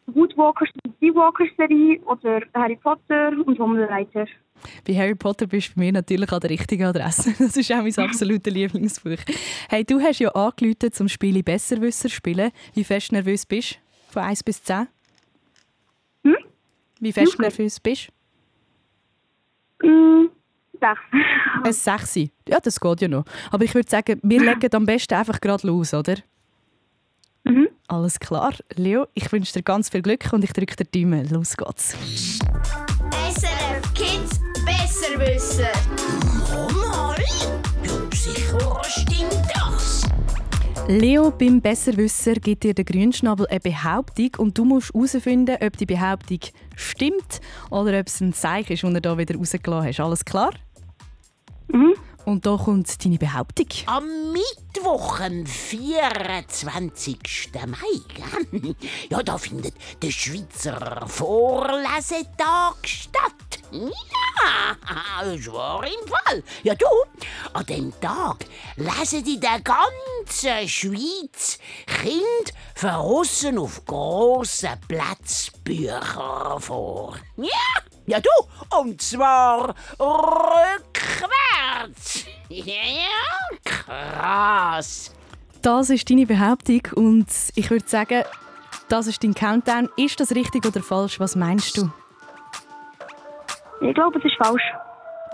Woodwalkers, 0.07 0.69
die 0.85 0.93
Seawalkers-Serie 1.01 1.99
oder 2.05 2.41
Harry 2.53 2.77
Potter 2.77 3.33
und 3.45 3.59
Hummelreiter. 3.59 4.25
Bei 4.87 4.95
Harry 4.95 5.15
Potter 5.15 5.45
bist 5.47 5.69
du 5.69 5.75
bei 5.75 5.81
mir 5.81 5.91
natürlich 5.91 6.31
an 6.31 6.39
der 6.39 6.49
richtigen 6.49 6.85
Adresse. 6.85 7.33
Das 7.39 7.57
ist 7.57 7.71
auch 7.71 7.83
mein 7.83 7.97
absolutes 7.97 8.53
Lieblingsbuch. 8.53 9.17
Hey, 9.69 9.83
du 9.83 9.99
hast 9.99 10.19
ja 10.19 10.29
angerufen 10.29 10.91
zum 10.91 11.09
Spiel 11.09 11.43
Besserwisser 11.43 12.09
spielen. 12.09 12.51
Wie 12.73 12.85
fest 12.85 13.11
nervös 13.11 13.45
bist 13.45 13.73
du? 13.73 14.13
Von 14.13 14.23
1 14.23 14.43
bis 14.43 14.63
10? 14.63 14.87
Hm? 16.23 16.37
Wie 17.01 17.11
fest 17.11 17.37
nervös 17.37 17.79
bist 17.79 18.09
Mm, 19.81 20.29
sechs. 20.73 21.01
Ein 21.63 21.73
6. 21.73 22.15
Ja, 22.47 22.59
das 22.59 22.79
geht 22.79 23.01
ja 23.01 23.07
noch. 23.07 23.25
Aber 23.51 23.63
ich 23.63 23.73
würde 23.73 23.89
sagen, 23.89 24.19
wir 24.23 24.39
legen 24.39 24.73
am 24.73 24.85
besten 24.85 25.15
einfach 25.15 25.41
gerade 25.41 25.67
los, 25.67 25.93
oder? 25.93 26.15
Mhm. 27.43 27.69
Alles 27.87 28.19
klar. 28.19 28.53
Leo, 28.75 29.07
ich 29.13 29.31
wünsche 29.31 29.53
dir 29.53 29.63
ganz 29.63 29.89
viel 29.89 30.01
Glück 30.01 30.31
und 30.33 30.43
ich 30.43 30.51
drücke 30.53 30.75
dir 30.75 30.85
Daumen. 30.85 31.29
Los 31.29 31.55
geht's. 31.55 31.95
SRF 33.29 33.93
Kids 33.93 34.39
besser 34.65 35.19
wissen. 35.19 35.96
Leo 40.87 41.31
beim 41.31 41.59
Besserwisser 41.59 42.35
gibt 42.35 42.63
dir 42.63 42.73
der 42.73 42.85
Grünschnabel 42.85 43.45
eine 43.47 43.59
Behauptung 43.59 44.29
und 44.37 44.57
du 44.57 44.63
musst 44.63 44.93
herausfinden, 44.93 45.57
ob 45.61 45.75
die 45.75 45.85
Behauptung 45.85 46.39
stimmt 46.77 47.41
oder 47.69 47.99
ob 47.99 48.07
es 48.07 48.21
ein 48.21 48.31
Zeichen 48.31 48.71
ist, 48.71 48.83
das 48.83 48.93
er 48.93 49.01
da 49.01 49.17
wieder 49.17 49.35
rausgelassen 49.35 49.87
hast. 49.89 49.99
Alles 49.99 50.23
klar? 50.23 50.51
Mhm. 51.67 51.93
Und 52.23 52.45
da 52.45 52.55
kommt 52.55 53.03
deine 53.03 53.17
Behauptung. 53.17 53.67
Am 53.87 54.05
Mittwoch, 54.31 55.19
am 55.19 55.45
24. 55.45 57.19
Mai, 57.67 58.61
ja, 59.09 59.23
da 59.23 59.37
findet 59.37 59.73
der 60.01 60.11
Schweizer 60.11 61.05
Vorlesetag 61.07 62.75
statt. 62.83 63.59
Ja, 63.71 63.89
das 65.23 65.51
wahr 65.51 65.83
im 65.85 66.07
Fall. 66.07 66.43
Ja, 66.63 66.75
du, 66.75 66.85
an 67.53 67.65
dem 67.65 67.93
Tag 67.99 68.45
lesen 68.75 69.25
in 69.25 69.39
der 69.41 69.59
ganzen 69.61 70.67
Schweiz 70.67 71.59
Kind 71.85 72.53
verrossen 72.75 73.57
auf 73.57 73.85
grossen 73.85 74.79
Platzbücher 74.87 76.57
vor. 76.59 77.17
Ja, 77.37 77.47
ja, 78.05 78.19
du, 78.21 78.29
und 78.77 79.01
zwar 79.01 79.75
rückwärts. 79.99 81.27
Ja, 82.49 82.71
krass. 83.65 85.11
Das 85.61 85.89
ist 85.89 86.09
deine 86.09 86.25
Behauptung 86.25 86.79
und 86.95 87.27
ich 87.55 87.69
würde 87.69 87.89
sagen, 87.89 88.23
das 88.87 89.07
ist 89.07 89.21
dein 89.21 89.33
Countdown. 89.33 89.89
Ist 89.97 90.21
das 90.21 90.31
richtig 90.31 90.65
oder 90.65 90.81
falsch? 90.81 91.19
Was 91.19 91.35
meinst 91.35 91.75
du? 91.75 91.91
Ich 93.79 93.93
glaube, 93.93 94.17
es 94.17 94.25
ist 94.25 94.35
falsch. 94.37 94.63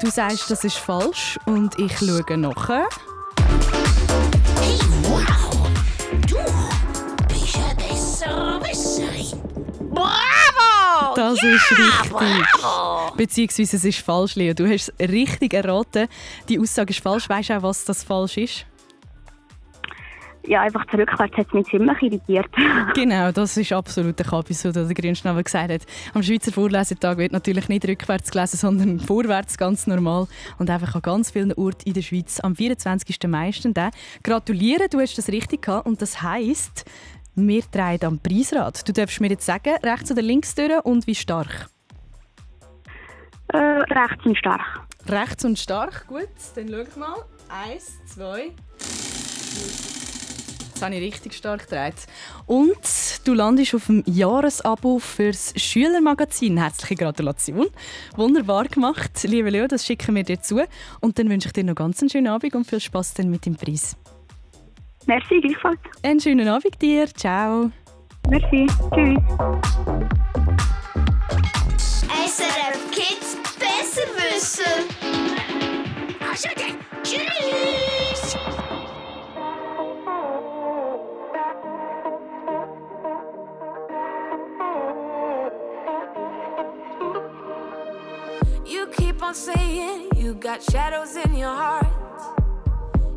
Du 0.01 0.09
sagst, 0.09 0.51
das 0.51 0.63
ist 0.65 0.77
falsch 0.77 1.39
und 1.45 1.79
ich 1.79 1.97
schaue 1.97 2.37
nachher. 2.37 2.87
Wow, 5.03 5.69
du 6.27 6.37
bist 7.27 7.57
ein 7.57 7.77
Besserwisserin. 7.77 9.41
Bravo! 9.93 11.15
Das 11.15 11.41
ja, 11.41 11.49
ist 11.51 11.71
richtig. 11.71 12.11
Bravo! 12.11 13.15
Beziehungsweise 13.15 13.77
es 13.77 13.85
ist 13.85 13.99
falsch, 13.99 14.35
Leo. 14.35 14.53
Du 14.53 14.67
hast 14.67 14.91
es 14.97 15.09
richtig 15.09 15.53
erraten. 15.53 16.09
Die 16.49 16.59
Aussage 16.59 16.91
ist 16.91 17.01
falsch. 17.01 17.29
Weißt 17.29 17.49
du 17.49 17.57
auch, 17.57 17.63
was 17.63 17.85
das 17.85 18.03
falsch 18.03 18.37
ist? 18.37 18.65
Ja, 20.45 20.61
einfach 20.61 20.85
zurückwärts 20.87 21.37
hat 21.37 21.47
es 21.47 21.53
mich 21.53 21.67
ziemlich 21.67 22.01
irritiert. 22.01 22.47
Genau, 22.95 23.31
das 23.31 23.55
ist 23.55 23.71
absolut 23.71 24.19
der 24.19 24.25
Kabis, 24.25 24.61
so 24.61 24.71
der 24.71 24.85
Grünschnabel 24.85 25.43
gesagt 25.43 25.71
hat. 25.71 25.81
Am 26.13 26.21
Schweizer 26.21 26.51
Vorlesetag 26.51 27.17
wird 27.17 27.31
natürlich 27.31 27.69
nicht 27.69 27.87
rückwärts 27.87 28.29
gelesen, 28.29 28.57
sondern 28.57 28.99
vorwärts, 29.07 29.57
ganz 29.57 29.87
normal. 29.87 30.27
Und 30.59 30.69
einfach 30.69 30.95
an 30.95 31.01
ganz 31.01 31.31
vielen 31.31 31.53
Orten 31.53 31.87
in 31.87 31.93
der 31.93 32.01
Schweiz. 32.01 32.39
Am 32.41 32.55
24. 32.55 33.17
Mai. 33.27 33.51
Gratuliere, 34.21 34.89
du 34.89 34.99
hast 34.99 35.17
das 35.17 35.29
richtig 35.29 35.63
gehabt. 35.63 35.87
Und 35.87 36.01
das 36.01 36.21
heisst, 36.21 36.85
wir 37.35 37.63
drehen 37.71 38.03
am 38.03 38.19
Preisrad. 38.19 38.87
Du 38.87 38.91
darfst 38.91 39.21
mir 39.21 39.29
jetzt 39.29 39.45
sagen, 39.45 39.75
rechts 39.81 40.11
oder 40.11 40.21
links 40.21 40.55
durch 40.55 40.83
und 40.83 41.07
wie 41.07 41.15
stark? 41.15 41.69
Äh, 43.47 43.57
rechts 43.57 44.25
und 44.25 44.37
stark. 44.37 44.61
Rechts 45.07 45.45
und 45.45 45.57
stark, 45.57 46.07
gut. 46.07 46.27
Dann 46.55 46.67
schau 46.69 46.79
ich 46.79 46.95
mal. 46.95 47.15
Eins, 47.49 47.99
zwei. 48.07 48.51
Jetzt 50.74 50.82
habe 50.82 50.95
ich 50.95 51.01
richtig 51.03 51.34
stark 51.36 51.69
gedreht. 51.69 51.93
Und 52.47 52.76
du 53.26 53.36
landest 53.36 53.76
auf 53.76 53.86
dem 53.86 54.03
Jahresabo 54.07 54.97
fürs 54.97 55.53
Schülermagazin. 55.55 56.57
Herzliche 56.57 56.95
Gratulation. 56.95 57.67
Wunderbar 58.15 58.65
gemacht. 58.65 59.11
Liebe 59.24 59.51
Leo, 59.51 59.67
das 59.67 59.86
schicken 59.86 60.15
wir 60.15 60.24
dir 60.24 60.41
zu. 60.41 60.63
Und 60.99 61.19
dann 61.19 61.30
wünsche 61.30 61.47
ich 61.47 61.53
dir 61.53 61.63
noch 61.63 61.76
ganz 61.76 62.01
einen 62.01 62.09
schönen 62.09 62.28
Abend 62.28 62.55
und 62.55 62.65
viel 62.65 62.80
Spaß 62.80 63.13
dann 63.13 63.30
mit 63.30 63.45
dem 63.45 63.55
Preis. 63.55 63.95
Merci, 65.05 65.41
gleichfalls. 65.41 65.80
Einen 66.01 66.19
schönen 66.19 66.47
Abend 66.47 66.82
dir. 66.82 67.07
Ciao. 67.13 67.69
Merci. 68.30 68.65
Tschüss. 68.95 69.19
SRF 72.26 72.91
Kids 72.91 73.38
besser 73.59 74.07
wissen. 74.17 74.84
Saying 89.43 90.09
you 90.15 90.33
got 90.35 90.63
shadows 90.63 91.17
in 91.17 91.35
your 91.35 91.53
heart. 91.53 91.87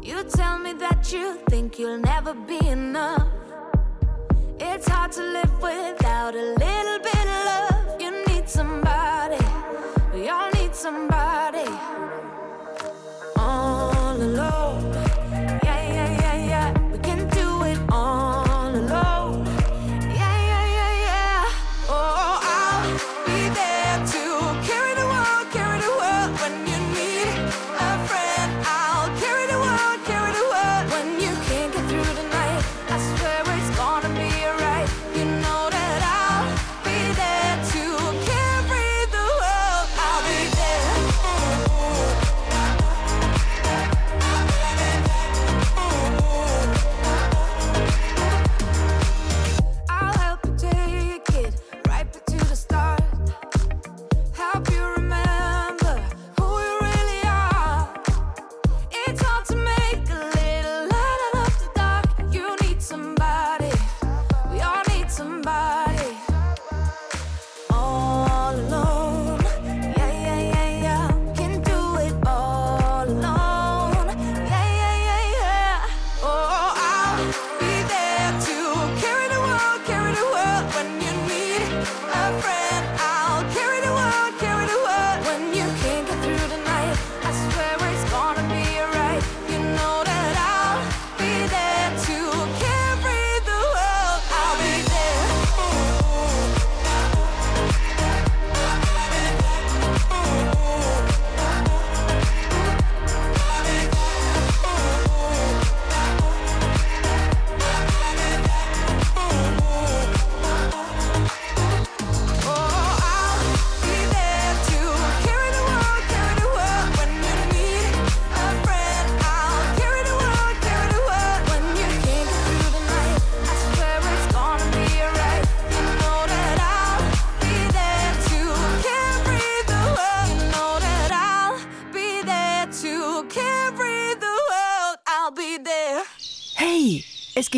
You 0.03 0.25
tell 0.25 0.59
me 0.59 0.73
that 0.73 1.13
you 1.13 1.39
think 1.49 1.79
you'll 1.79 1.99
never 1.99 2.35
be 2.35 2.59
enough. 2.67 3.29
It's 4.59 4.89
hard 4.89 5.13
to 5.13 5.23
live 5.23 5.55
without 5.63 6.35
a 6.35 6.47
little 6.65 6.99
bit 7.09 7.27
of 7.37 7.41
love. 7.51 8.01
You 8.01 8.11
need 8.27 8.49
somebody, 8.49 9.39
we 10.13 10.29
all 10.29 10.51
need 10.51 10.75
somebody. 10.75 11.56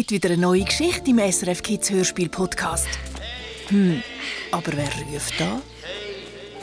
Gibt 0.08 0.24
wieder 0.24 0.32
eine 0.32 0.40
neue 0.40 0.64
Geschichte 0.64 1.10
im 1.10 1.18
SRF 1.18 1.62
Kids 1.62 1.90
Hörspiel 1.90 2.30
Podcast. 2.30 2.88
Hm, 3.68 4.02
aber 4.50 4.72
wer 4.74 4.90
ruft 5.12 5.38
da? 5.38 5.60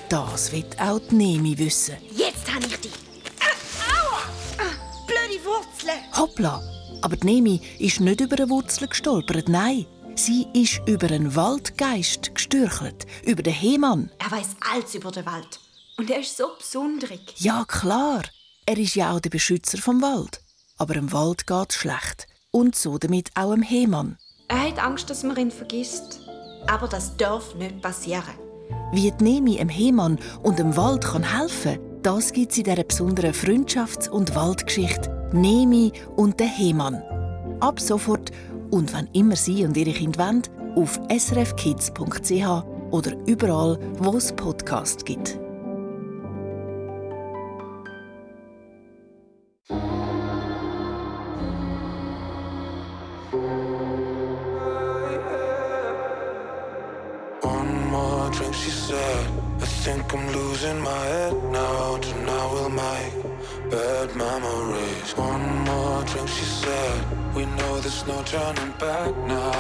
Das 0.10 0.52
wird 0.52 0.80
auch 0.82 1.00
die 1.12 1.16
Nemi 1.16 1.56
wissen. 1.56 1.96
Jetzt 2.16 2.52
habe 2.52 2.66
ich 2.66 2.78
dich. 2.78 2.92
Aua! 3.88 4.22
Blöde 5.06 5.46
Wurzeln. 5.46 6.00
Hoppla! 6.18 6.60
Aber 7.04 7.16
die 7.18 7.28
Nemi 7.28 7.62
ist 7.78 8.00
nicht 8.00 8.20
über 8.20 8.36
eine 8.36 8.50
Wurzel 8.50 8.88
gestolpert, 8.88 9.48
nein. 9.48 9.86
Sie 10.16 10.48
ist 10.54 10.82
über 10.88 11.12
einen 11.12 11.36
Waldgeist 11.36 12.34
gestürchelt, 12.34 13.06
über 13.26 13.44
den 13.44 13.54
Hemann. 13.54 14.10
Er 14.18 14.32
weiß 14.32 14.56
alles 14.72 14.96
über 14.96 15.12
den 15.12 15.28
Wald. 15.28 15.60
Und 15.98 16.10
er 16.10 16.22
ist 16.22 16.36
so 16.36 16.48
besonderig. 16.58 17.36
Ja, 17.38 17.64
klar. 17.68 18.24
Er 18.66 18.78
ist 18.80 18.96
ja 18.96 19.12
auch 19.12 19.20
der 19.20 19.30
Beschützer 19.30 19.78
vom 19.78 20.02
Wald. 20.02 20.42
Aber 20.78 20.96
dem 20.96 21.12
Wald 21.12 21.46
geht's 21.46 21.76
schlecht. 21.76 22.28
Und 22.56 22.74
so 22.74 22.98
damit 22.98 23.32
auch 23.36 23.54
dem 23.54 23.64
Hemann. 23.64 24.18
Er 24.48 24.70
hat 24.70 24.82
Angst, 24.82 25.10
dass 25.10 25.24
man 25.24 25.36
ihn 25.36 25.52
vergisst. 25.52 26.22
Aber 26.68 26.88
das 26.88 27.18
darf 27.18 27.54
nicht 27.56 27.82
passieren. 27.82 28.34
Wie 28.94 29.12
die 29.12 29.24
Nemi 29.24 29.58
dem 29.58 29.68
Hemann 29.68 30.18
und 30.42 30.58
dem 30.58 30.78
Wald 30.78 31.04
kann 31.04 31.24
helfen 31.24 31.80
das 32.02 32.32
gibt 32.32 32.54
es 32.54 32.60
in 32.60 32.64
dieser 32.64 32.84
besonderen 32.84 33.34
Freundschafts- 33.34 34.10
und 34.10 34.36
Waldgeschichte 34.36 35.30
Nemi 35.34 35.92
und 36.16 36.40
der 36.40 36.48
Hemann. 36.48 37.02
Ab 37.60 37.78
sofort 37.80 38.32
und 38.72 38.94
wann 38.94 39.10
immer 39.12 39.36
Sie 39.36 39.66
und 39.66 39.76
Ihre 39.76 39.92
Kinder 39.92 40.26
wollen, 40.26 40.44
auf 40.78 40.98
srfkids.ch 41.10 42.64
oder 42.92 43.12
überall, 43.26 43.78
wo 43.98 44.16
es 44.16 44.32
Podcasts 44.32 45.04
gibt. 45.04 45.40
No 68.08 68.22
turning 68.24 68.72
back 68.74 69.16
now. 69.26 69.55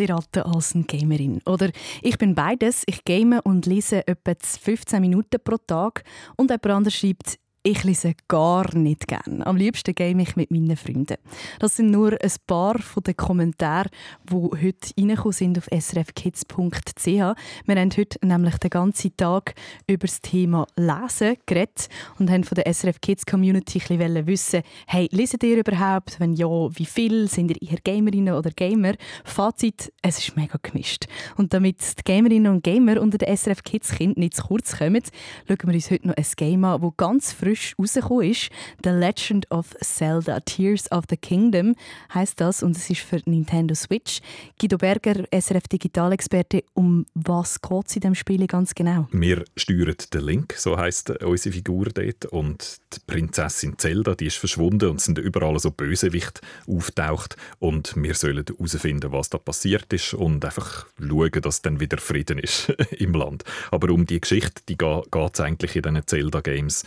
Leseratte 0.00 0.46
als 0.46 0.74
eine 0.74 0.84
Gamerin. 0.84 1.40
Oder 1.44 1.70
ich 2.02 2.16
bin 2.18 2.34
beides. 2.34 2.82
Ich 2.86 3.04
game 3.04 3.38
und 3.44 3.66
lese 3.66 4.06
etwa 4.06 4.34
15 4.40 5.00
Minuten 5.00 5.38
pro 5.42 5.56
Tag. 5.58 6.04
Und 6.36 6.50
jemand 6.50 6.66
anderes 6.66 6.94
schreibt, 6.94 7.38
ich 7.62 7.84
lese 7.84 8.14
gar 8.26 8.74
nicht 8.74 9.06
gern. 9.06 9.42
Am 9.42 9.56
liebsten 9.56 9.94
game 9.94 10.20
ich 10.20 10.34
mit 10.34 10.50
meinen 10.50 10.78
Freunden. 10.78 11.16
Das 11.58 11.76
sind 11.76 11.90
nur 11.90 12.12
ein 12.12 12.32
paar 12.46 12.78
von 12.78 13.02
den 13.02 13.16
Kommentaren, 13.16 13.90
die 14.30 14.34
heute 14.34 14.94
reingekommen 14.96 15.32
sind 15.32 15.58
auf 15.58 15.68
srfkids.ch. 15.70 17.04
Wir 17.04 17.34
haben 17.76 17.90
heute 17.96 18.26
nämlich 18.26 18.56
den 18.56 18.70
ganzen 18.70 19.14
Tag 19.14 19.54
über 19.86 20.06
das 20.06 20.22
Thema 20.22 20.66
Lesen 20.76 21.36
geredet 21.44 21.88
und 22.18 22.30
haben 22.30 22.44
von 22.44 22.54
der 22.54 22.72
SRF 22.72 23.00
Kids 23.02 23.26
Community 23.26 23.78
ein 23.90 23.98
bisschen 23.98 24.26
wissen, 24.26 24.62
hey, 24.86 25.08
leset 25.12 25.42
ihr 25.42 25.58
überhaupt? 25.58 26.18
Wenn 26.18 26.32
ja, 26.32 26.48
wie 26.48 26.86
viel? 26.86 27.28
Sind 27.28 27.50
ihr 27.50 27.60
eher 27.60 27.78
Gamerinnen 27.84 28.34
oder 28.34 28.50
Gamer? 28.52 28.94
Fazit, 29.22 29.92
es 30.00 30.18
ist 30.18 30.34
mega 30.34 30.58
gemischt. 30.62 31.08
Und 31.36 31.52
damit 31.52 31.98
die 31.98 32.04
Gamerinnen 32.04 32.52
und 32.52 32.64
Gamer 32.64 33.02
unter 33.02 33.18
den 33.18 33.36
SRF 33.36 33.62
Kids 33.64 33.90
Kind 33.90 34.16
nicht 34.16 34.36
zu 34.36 34.44
kurz 34.44 34.78
kommen, 34.78 35.02
schauen 35.46 35.58
wir 35.64 35.74
uns 35.74 35.90
heute 35.90 36.08
noch 36.08 36.16
ein 36.16 36.26
Game 36.36 36.64
an, 36.64 36.80
das 36.80 36.90
ganz 36.96 37.32
frisch 37.50 37.74
rausgekommen 37.78 38.30
ist. 38.30 38.50
«The 38.84 38.90
Legend 38.90 39.50
of 39.50 39.74
Zelda 39.82 40.40
Tears 40.40 40.90
of 40.92 41.04
the 41.10 41.16
Kingdom» 41.16 41.74
heißt 42.14 42.40
das 42.40 42.62
und 42.62 42.76
es 42.76 42.88
ist 42.88 43.00
für 43.00 43.20
Nintendo 43.24 43.74
Switch. 43.74 44.20
Guido 44.60 44.78
Berger, 44.78 45.24
SRF 45.32 45.66
Digitalexperte, 45.68 46.64
um 46.74 47.06
was 47.14 47.60
geht 47.60 47.86
es 47.86 47.96
in 47.96 48.00
diesem 48.00 48.14
Spiel 48.14 48.46
ganz 48.46 48.74
genau? 48.74 49.08
Wir 49.12 49.44
steuern 49.56 49.96
den 50.12 50.20
Link, 50.22 50.54
so 50.56 50.76
heisst 50.76 51.10
unsere 51.10 51.54
Figur 51.54 51.86
dort. 51.86 52.26
Und 52.26 52.78
die 52.92 53.00
Prinzessin 53.06 53.78
Zelda, 53.78 54.14
die 54.14 54.26
ist 54.26 54.36
verschwunden 54.36 54.90
und 54.90 55.00
sind 55.00 55.18
überall 55.18 55.58
so 55.58 55.70
Bösewicht 55.70 56.40
auftaucht. 56.68 57.36
Und 57.58 57.94
wir 57.96 58.14
sollen 58.14 58.44
herausfinden, 58.46 59.12
was 59.12 59.30
da 59.30 59.38
passiert 59.38 59.92
ist 59.92 60.14
und 60.14 60.44
einfach 60.44 60.86
schauen, 60.98 61.42
dass 61.42 61.62
dann 61.62 61.80
wieder 61.80 61.98
Frieden 61.98 62.38
ist 62.38 62.68
im 62.98 63.12
Land. 63.12 63.44
Aber 63.70 63.92
um 63.92 64.06
die 64.06 64.20
Geschichte, 64.20 64.62
die 64.68 64.78
geht 64.78 65.34
es 65.34 65.40
eigentlich 65.40 65.74
in 65.74 65.82
diesen 65.82 66.06
Zelda-Games 66.06 66.84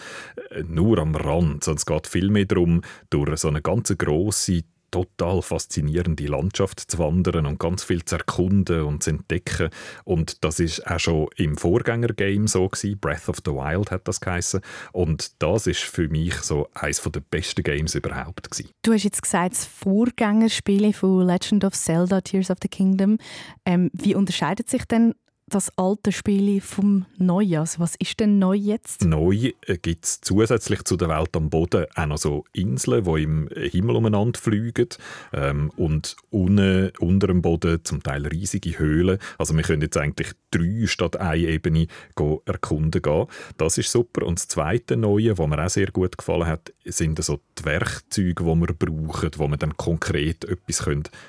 nur 0.68 1.00
am 1.00 1.16
Rand. 1.16 1.64
Sondern 1.64 1.78
es 1.78 1.86
geht 1.86 2.08
vielmehr 2.08 2.46
darum, 2.46 2.82
durch 3.10 3.38
so 3.38 3.48
eine 3.48 3.62
ganz 3.62 3.94
grosse 3.98 4.64
total 4.94 5.42
faszinierende 5.42 6.28
Landschaft 6.28 6.80
zu 6.80 7.00
wandern 7.00 7.48
und 7.48 7.60
ganz 7.60 7.84
viel 7.84 8.06
zu 8.06 8.18
erkunden 8.18 8.84
und 8.84 9.02
zu 9.02 9.10
entdecken. 9.10 9.70
Und 10.04 10.44
das 10.44 10.60
ist 10.60 10.86
auch 10.86 11.00
schon 11.00 11.28
im 11.36 11.58
Vorgängergame 11.58 12.48
so 12.48 12.68
gewesen. 12.68 13.00
Breath 13.00 13.28
of 13.28 13.38
the 13.44 13.52
Wild 13.52 13.90
hat 13.90 14.08
das 14.08 14.22
geheißen. 14.22 14.62
Und 14.92 15.42
das 15.42 15.66
ist 15.66 15.82
für 15.82 16.08
mich 16.10 16.36
so 16.36 16.70
eines 16.76 17.02
der 17.02 17.22
besten 17.22 17.64
Games 17.64 17.96
überhaupt 17.96 18.52
gewesen. 18.52 18.70
Du 18.84 18.94
hast 18.94 19.04
jetzt 19.04 19.24
gesagt, 19.24 19.54
das 19.54 19.66
Vorgängerspiel 19.66 20.94
von 20.94 21.26
Legend 21.26 21.66
of 21.66 21.74
Zelda 21.74 22.22
Tears 22.22 22.52
of 22.52 22.58
the 22.62 22.68
Kingdom. 22.68 23.18
Ähm, 23.66 23.90
wie 23.94 24.14
unterscheidet 24.14 24.70
sich 24.70 24.86
denn 24.86 25.16
das 25.48 25.72
alte 25.78 26.12
Spiel 26.12 26.62
vom 26.62 27.06
Neuen? 27.18 27.60
Also 27.60 27.80
was 27.80 27.96
ist 27.96 28.20
denn 28.20 28.40
neu 28.40 28.56
jetzt? 28.56 29.04
Neu 29.04 29.52
gibt 29.82 30.06
es 30.06 30.22
zusätzlich 30.22 30.84
zu 30.84 30.98
der 30.98 31.10
Welt 31.10 31.36
am 31.36 31.50
Boden 31.50 31.86
auch 31.96 32.06
noch 32.06 32.18
so 32.18 32.46
Inseln, 32.54 33.04
die 33.04 33.24
im 33.24 33.50
Himmel 33.50 33.96
umeinander 33.96 34.40
fliegen 34.40 34.90
ähm, 35.34 35.72
und 35.76 36.16
unten, 36.30 36.92
unter 37.00 37.28
dem 37.28 37.42
Boden 37.42 37.84
zum 37.84 38.02
Teil 38.02 38.26
riesige 38.28 38.78
Höhlen. 38.80 39.20
Also 39.38 39.56
wir 39.56 39.64
können 39.64 39.82
jetzt 39.82 39.98
eigentlich 39.98 40.32
drei 40.52 40.86
statt 40.88 41.18
eine 41.18 41.48
Ebene 41.48 41.88
go 42.16 42.42
erkunden 42.46 43.02
gehen. 43.02 43.28
Das 43.58 43.78
ist 43.78 43.92
super. 43.92 44.26
Und 44.26 44.40
das 44.40 44.48
zweite 44.48 44.98
Neue, 44.98 45.38
was 45.38 45.48
mir 45.48 45.64
auch 45.64 45.70
sehr 45.70 45.92
gut 45.92 46.18
gefallen 46.18 46.48
hat, 46.48 46.74
sind 46.86 47.24
so 47.24 47.40
die 47.60 47.66
Werkzeuge, 47.66 48.44
die 48.44 48.60
wir 48.60 48.74
brauchen, 48.74 49.32
wo 49.38 49.48
wir 49.48 49.58
dann 49.58 49.78
konkret 49.78 50.46
etwas 50.46 50.86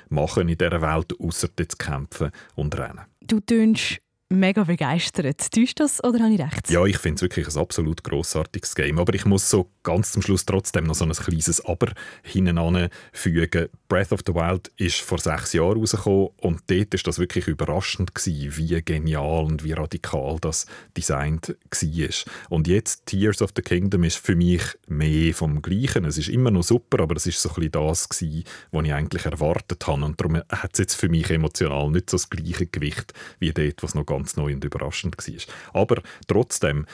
machen 0.09 0.33
können 0.33 0.49
in 0.49 0.57
dieser 0.57 0.81
Welt, 0.81 1.13
außer 1.19 1.49
zu 1.55 1.77
kämpfen 1.77 2.31
und 2.55 2.77
rennen. 2.77 3.01
Du 3.21 3.39
tönst 3.39 4.01
mega 4.29 4.63
begeistert. 4.63 5.51
Täuscht 5.51 5.79
das 5.79 6.03
oder 6.03 6.19
habe 6.19 6.33
ich 6.33 6.39
recht? 6.39 6.69
Ja, 6.69 6.85
ich 6.85 6.97
finde 6.97 7.15
es 7.15 7.21
wirklich 7.21 7.47
ein 7.47 7.57
absolut 7.57 8.03
grossartiges 8.03 8.73
Game. 8.75 8.99
Aber 8.99 9.13
ich 9.13 9.25
muss 9.25 9.49
so 9.49 9.69
ganz 9.83 10.11
zum 10.11 10.21
Schluss 10.21 10.45
trotzdem 10.45 10.85
noch 10.85 10.95
so 10.95 11.05
ein 11.05 11.11
kleines 11.11 11.63
Aber 11.65 11.91
hinten 12.23 12.89
fügen. 13.11 13.69
Breath 13.87 14.11
of 14.11 14.21
the 14.25 14.33
Wild 14.33 14.71
ist 14.77 15.01
vor 15.01 15.19
sechs 15.19 15.53
Jahren 15.53 15.77
rausgekommen 15.77 16.29
und 16.41 16.61
dort 16.67 16.93
war 16.93 16.99
das 17.03 17.19
wirklich 17.19 17.47
überraschend, 17.47 18.15
gewesen, 18.15 18.57
wie 18.57 18.81
genial 18.81 19.45
und 19.45 19.63
wie 19.63 19.73
radikal 19.73 20.37
das 20.41 20.65
designt 20.97 21.49
war. 21.49 22.09
Und 22.49 22.67
jetzt 22.67 23.05
Tears 23.05 23.41
of 23.41 23.51
the 23.55 23.61
Kingdom 23.61 24.03
ist 24.03 24.17
für 24.17 24.35
mich 24.35 24.63
mehr 24.87 25.33
vom 25.33 25.61
Gleichen. 25.61 26.05
Es 26.05 26.17
ist 26.17 26.29
immer 26.29 26.49
noch 26.49 26.63
super, 26.63 27.01
aber 27.01 27.15
es 27.15 27.27
ist 27.27 27.41
so 27.41 27.49
ein 27.49 27.55
bisschen 27.55 27.71
das, 27.71 28.09
gewesen, 28.09 28.43
was 28.71 28.85
ich 28.85 28.93
eigentlich 28.93 29.25
erwartet 29.25 29.85
habe. 29.85 30.03
Und 30.03 30.19
darum 30.19 30.37
hat 30.37 30.73
es 30.73 30.79
jetzt 30.79 30.95
für 30.95 31.09
mich 31.09 31.29
emotional 31.29 31.91
nicht 31.91 32.09
so 32.09 32.17
das 32.17 32.29
gleiche 32.29 32.65
Gewicht 32.65 33.13
wie 33.39 33.53
dort, 33.53 33.83
was 33.83 33.93
noch 33.93 34.05
ganz 34.05 34.24
neu 34.35 34.53
und 34.53 34.63
überraschend 34.63 35.17
war. 35.17 35.81
Aber 35.81 36.01
trotzdem 36.27 36.85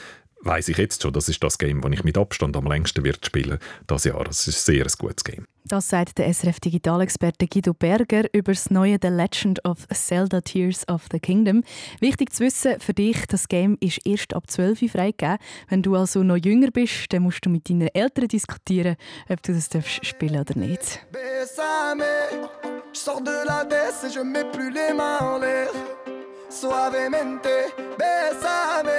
weiß 0.42 0.68
ich 0.68 0.76
jetzt 0.76 1.02
schon, 1.02 1.12
das 1.12 1.28
ist 1.28 1.42
das 1.42 1.58
Game, 1.58 1.80
das 1.80 1.92
ich 1.92 2.04
mit 2.04 2.18
Abstand 2.18 2.56
am 2.56 2.66
längsten 2.66 3.04
wird 3.04 3.24
spielen 3.24 3.58
das 3.86 4.04
Jahr. 4.04 4.26
Es 4.28 4.46
ist 4.46 4.68
ein 4.68 4.74
sehr 4.74 4.86
gutes 4.98 5.24
Game. 5.24 5.46
Das 5.64 5.88
sagt 5.88 6.18
der 6.18 6.32
SRF 6.32 6.58
Digitalexperte 6.58 7.46
Guido 7.46 7.72
Berger 7.72 8.24
über 8.32 8.52
das 8.52 8.70
neue 8.70 8.98
The 9.00 9.08
Legend 9.08 9.64
of 9.64 9.86
Zelda 9.92 10.40
Tears 10.40 10.86
of 10.88 11.06
the 11.12 11.20
Kingdom. 11.20 11.62
Wichtig 12.00 12.32
zu 12.32 12.44
wissen 12.44 12.80
für 12.80 12.92
dich, 12.92 13.26
das 13.28 13.46
Game 13.46 13.78
ist 13.80 14.00
erst 14.04 14.34
ab 14.34 14.50
12 14.50 14.82
Uhr 14.82 14.88
freigegeben. 14.88 15.38
Wenn 15.68 15.82
du 15.82 15.94
also 15.94 16.24
noch 16.24 16.36
jünger 16.36 16.70
bist, 16.72 17.12
dann 17.12 17.22
musst 17.22 17.46
du 17.46 17.50
mit 17.50 17.70
deinen 17.70 17.88
Eltern 17.88 18.26
diskutieren, 18.26 18.96
ob 19.28 19.42
du 19.42 19.52
das 19.52 19.68
darfst 19.68 20.04
spielen 20.04 20.40
oder 20.40 20.58
nicht. 20.58 21.00
Bésame, 21.12 22.04
je 22.92 22.98
sors 22.98 23.22
de 23.22 23.46
la 23.46 23.64
baisse 23.64 24.04
et 24.04 24.14
je 24.14 24.20
mets 24.20 24.50
plus 24.52 24.70
les 24.70 24.92
mains 24.92 25.18
en 25.20 25.38
l'air. 25.38 26.01
Suavemente, 26.52 27.48
bésame, 27.98 28.90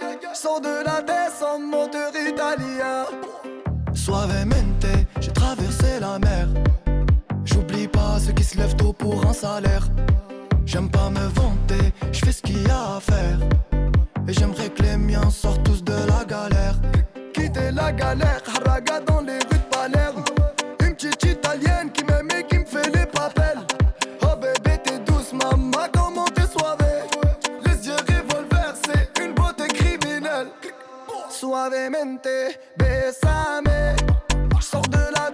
je 0.00 0.36
sors 0.36 0.60
de 0.60 0.84
la 0.84 1.02
baisse 1.02 1.42
en 1.42 1.58
moteur 1.58 2.10
italien. 2.16 3.04
Suavemente, 3.92 4.86
j'ai 5.20 5.30
traversé 5.32 6.00
la 6.00 6.18
mer. 6.18 6.48
J'oublie 7.44 7.88
pas 7.88 8.18
ceux 8.18 8.32
qui 8.32 8.42
se 8.42 8.56
lèvent 8.56 8.76
tôt 8.76 8.94
pour 8.94 9.24
un 9.26 9.34
salaire. 9.34 9.86
J'aime 10.64 10.90
pas 10.90 11.10
me 11.10 11.26
vanter, 11.28 11.92
je 12.10 12.24
fais 12.24 12.32
ce 12.32 12.40
qu'il 12.40 12.66
y 12.66 12.70
a 12.70 12.96
à 12.96 13.00
faire. 13.00 13.38
Et 14.26 14.32
j'aimerais 14.32 14.70
que 14.70 14.82
les 14.82 14.96
miens 14.96 15.28
sortent 15.30 15.62
tous 15.62 15.84
de 15.84 15.92
la 15.92 16.24
galère. 16.24 16.76
Quitter 17.34 17.70
la 17.70 17.92
galère, 17.92 18.42
haraga 18.56 19.00
Suavemente, 31.54 32.58
bésame. 32.76 33.94
Sors 34.60 34.88
de 34.90 35.12
la 35.12 35.30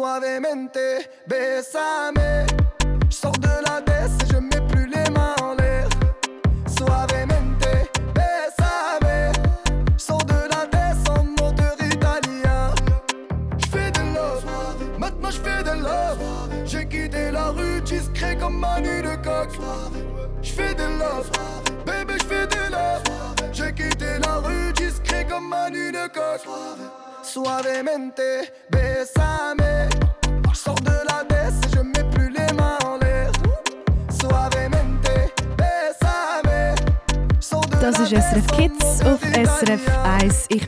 Suavemente, 0.00 1.10
bésame. 1.26 2.69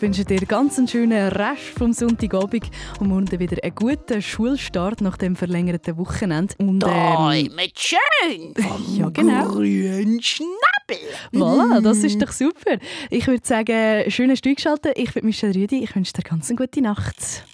Wünsche 0.03 0.25
dir 0.25 0.41
ganz 0.41 0.79
einen 0.79 0.89
schönen 0.89 1.29
Rest 1.29 1.79
vom 1.79 1.93
Sonntagabend 1.93 2.71
und 2.99 3.07
morgen 3.09 3.39
wieder 3.39 3.57
einen 3.63 3.75
guten 3.75 4.21
Schulstart 4.21 5.01
nach 5.01 5.17
dem 5.17 5.37
verlängerten 5.37 5.97
Wochenende. 5.97 6.55
Und, 6.59 6.83
ähm, 6.83 6.91
Träumet 6.91 7.79
schön 7.79 8.53
vom 8.55 8.97
Ja, 8.99 9.09
genau. 9.11 9.49
grünen 9.49 10.21
Schnabel. 10.21 10.99
Voilà, 11.33 11.81
das 11.81 11.99
ist 11.99 12.21
doch 12.21 12.33
super. 12.33 12.79
Ich 13.11 13.29
würde 13.29 13.47
sagen, 13.47 14.11
schönes 14.11 14.41
Stück 14.41 14.61
schalten. 14.61 14.91
Ich 14.97 15.15
bin 15.15 15.25
Michelle 15.25 15.55
Rüdi. 15.55 15.85
Ich 15.85 15.95
wünsche 15.95 16.13
dir 16.15 16.23
ganz 16.23 16.51
eine 16.51 16.57
gute 16.57 16.83
Nacht. 16.83 17.45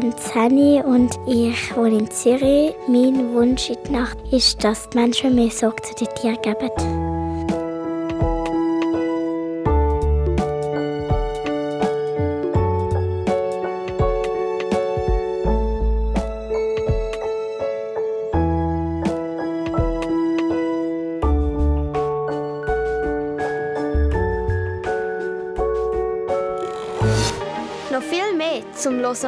Bin 0.00 0.12
10 0.16 0.82
und 0.84 1.16
ich 1.28 1.76
wohne 1.76 1.98
in 1.98 2.10
Zürich. 2.10 2.74
Mein 2.88 3.32
Wunsch 3.32 3.70
in 3.70 3.76
der 3.84 4.00
Nacht 4.00 4.18
ist, 4.32 4.64
dass 4.64 4.90
die 4.90 4.98
Menschen 4.98 5.36
mehr 5.36 5.50
Sorge 5.50 5.82
zu 5.82 5.94
den 5.94 6.12
Tieren 6.16 6.42
geben. 6.42 7.13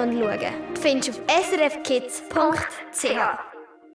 Noch 0.07 0.13
viel 0.13 0.15
mehr 0.15 0.15
zum 0.15 0.15
Hören 0.15 0.15
und 0.15 0.15
Schauen 0.47 0.79
findest 0.81 1.09
du 1.09 1.13
auf 1.13 1.19
srfkids.ch. 1.47 3.56